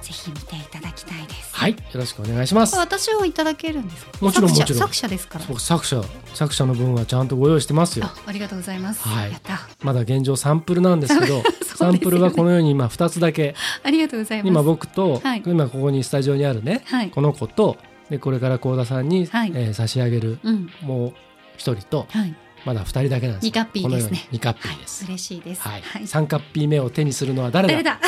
[0.05, 1.55] ぜひ見ていただきたいです。
[1.55, 2.75] はいよろしくお願いします。
[2.77, 4.11] 私をいただけるんですか？
[4.21, 4.79] もちろんもちろん。
[4.79, 5.45] 作者ですから。
[5.47, 6.03] 僕作者
[6.35, 8.05] 作者の分はちゃんとご用意してますよ。
[8.05, 8.13] あ。
[8.27, 9.31] ありがとうございます、はい。
[9.31, 9.61] やった。
[9.81, 11.41] まだ現状サンプルなんですけど、
[11.75, 13.55] サンプルはこのように今2つだけ。
[13.83, 14.47] ありがとうございます。
[14.47, 15.43] 今僕と、はい。
[15.45, 17.09] 今ここにスタジオにあるね、はい。
[17.09, 17.77] この子と
[18.09, 19.51] でこれから幸田さんに、はい。
[19.55, 20.69] えー差し上げるうん。
[20.81, 21.13] もう
[21.57, 22.35] 一人とはい
[22.65, 23.47] まだ2人だけなんですよ。
[23.49, 24.09] 二カッピーですね。
[24.09, 25.61] このように2カッピはいーです、嬉しいです。
[25.61, 25.81] はい。
[25.81, 26.01] はい。
[26.01, 27.73] 3カッピー目を手にするのは誰だ？
[27.73, 27.99] 誰だ？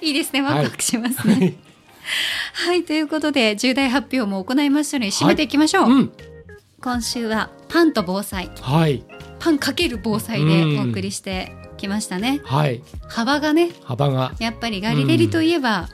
[0.00, 0.10] い。
[0.10, 0.42] いですね。
[0.42, 1.56] ワクワクしますね、はい。
[2.52, 6.12] はい、ということで重大発表も行いましたので締めていきましょう、うん。
[6.80, 8.50] 今週はパンと防災。
[8.60, 9.04] はい。
[9.38, 12.82] パンかける防災でお送りしてきましたね、はい。
[13.08, 14.34] 幅がね幅が。
[14.40, 15.88] やっぱりガリレリといえば、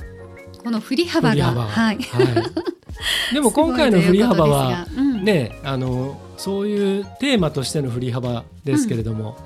[0.64, 1.44] この振り幅が。
[1.52, 5.24] はい、はい、でも今回の振り幅は うん。
[5.24, 9.36] ねあのそういうテーマとしての振り幅ですけれども、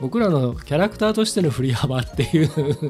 [0.00, 2.48] 僕らのキャラクターとしての振り幅っていう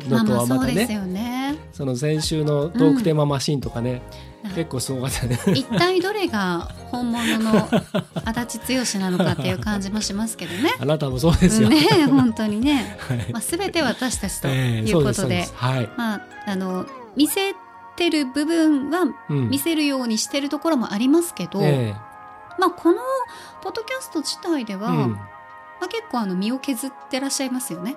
[0.08, 1.56] まあまあのとはまたねそうですよね。
[1.72, 4.02] その先週のトークテーママシンとかね、
[4.44, 4.50] うん。
[4.52, 5.38] 結構すごかったね。
[5.54, 7.68] 一体どれが本物の
[8.24, 10.70] 足立剛なのかっていう感じもしますけどね。
[10.78, 11.68] あなたもそうですよ。
[11.68, 13.32] ね本当にね、はい。
[13.32, 15.46] まあ、全て私たちとええいうことで。
[15.96, 16.86] まああの
[17.16, 17.54] 見せ
[17.96, 19.48] てる部分はうん。
[19.50, 21.94] 見せるようにしてるところもありますけど、え。
[22.58, 22.98] まあ、この
[23.62, 27.96] ポッドキャスト自体では、えうんまあ、結構あの身を削ってらっしゃいますよね。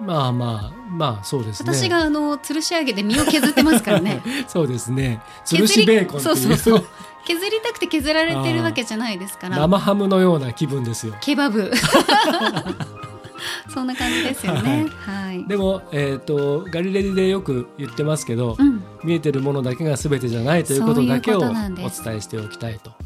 [0.00, 1.74] まあまあまあそうですね。
[1.74, 4.22] 私があの吊るし上げで身を削ってますからね。
[4.46, 5.20] そうですね。
[5.44, 6.86] 吊るしベーコンっていうそうそうそう
[7.26, 9.58] 削りたくて削られてるわけじゃないですから。
[9.58, 11.14] 生ハムのような気分ですよ。
[11.20, 11.70] ケバブ。
[13.68, 14.86] そんな感じですよね。
[15.06, 15.44] はい。
[15.46, 18.82] でも、えー、とガリレディでよく言ってますけど、うん。
[19.04, 22.90] 見えてるものだけが全てじゃないということだけをお伝えしておきたいと。
[22.90, 22.98] はい、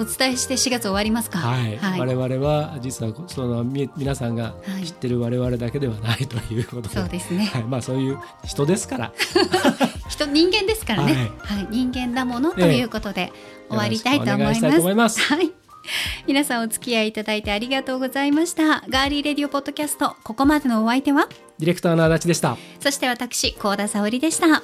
[0.00, 1.38] お伝えして4月終わりますか？
[1.38, 7.46] はい、はい、我々は実はそのみ皆さんがはい知ってる我々だけではないということで、そうですね。
[7.46, 9.12] はい、まあそういう人ですから
[10.08, 11.30] 人人間ですからね。
[11.38, 13.32] はい、人間だものということで
[13.68, 15.61] 終わりたいと思いますはい。
[16.26, 18.82] 皆さんお付き合いいただいてありがとうございました。
[18.88, 21.28] ガーリーレディオポッドキャスト、ここまでのお相手は？
[21.58, 22.56] ディレクターの足立でした。
[22.80, 24.62] そして私、高田沙織でした。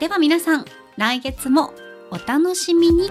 [0.00, 0.64] では皆さん、
[0.96, 1.72] 来月も
[2.10, 3.10] お楽しみに。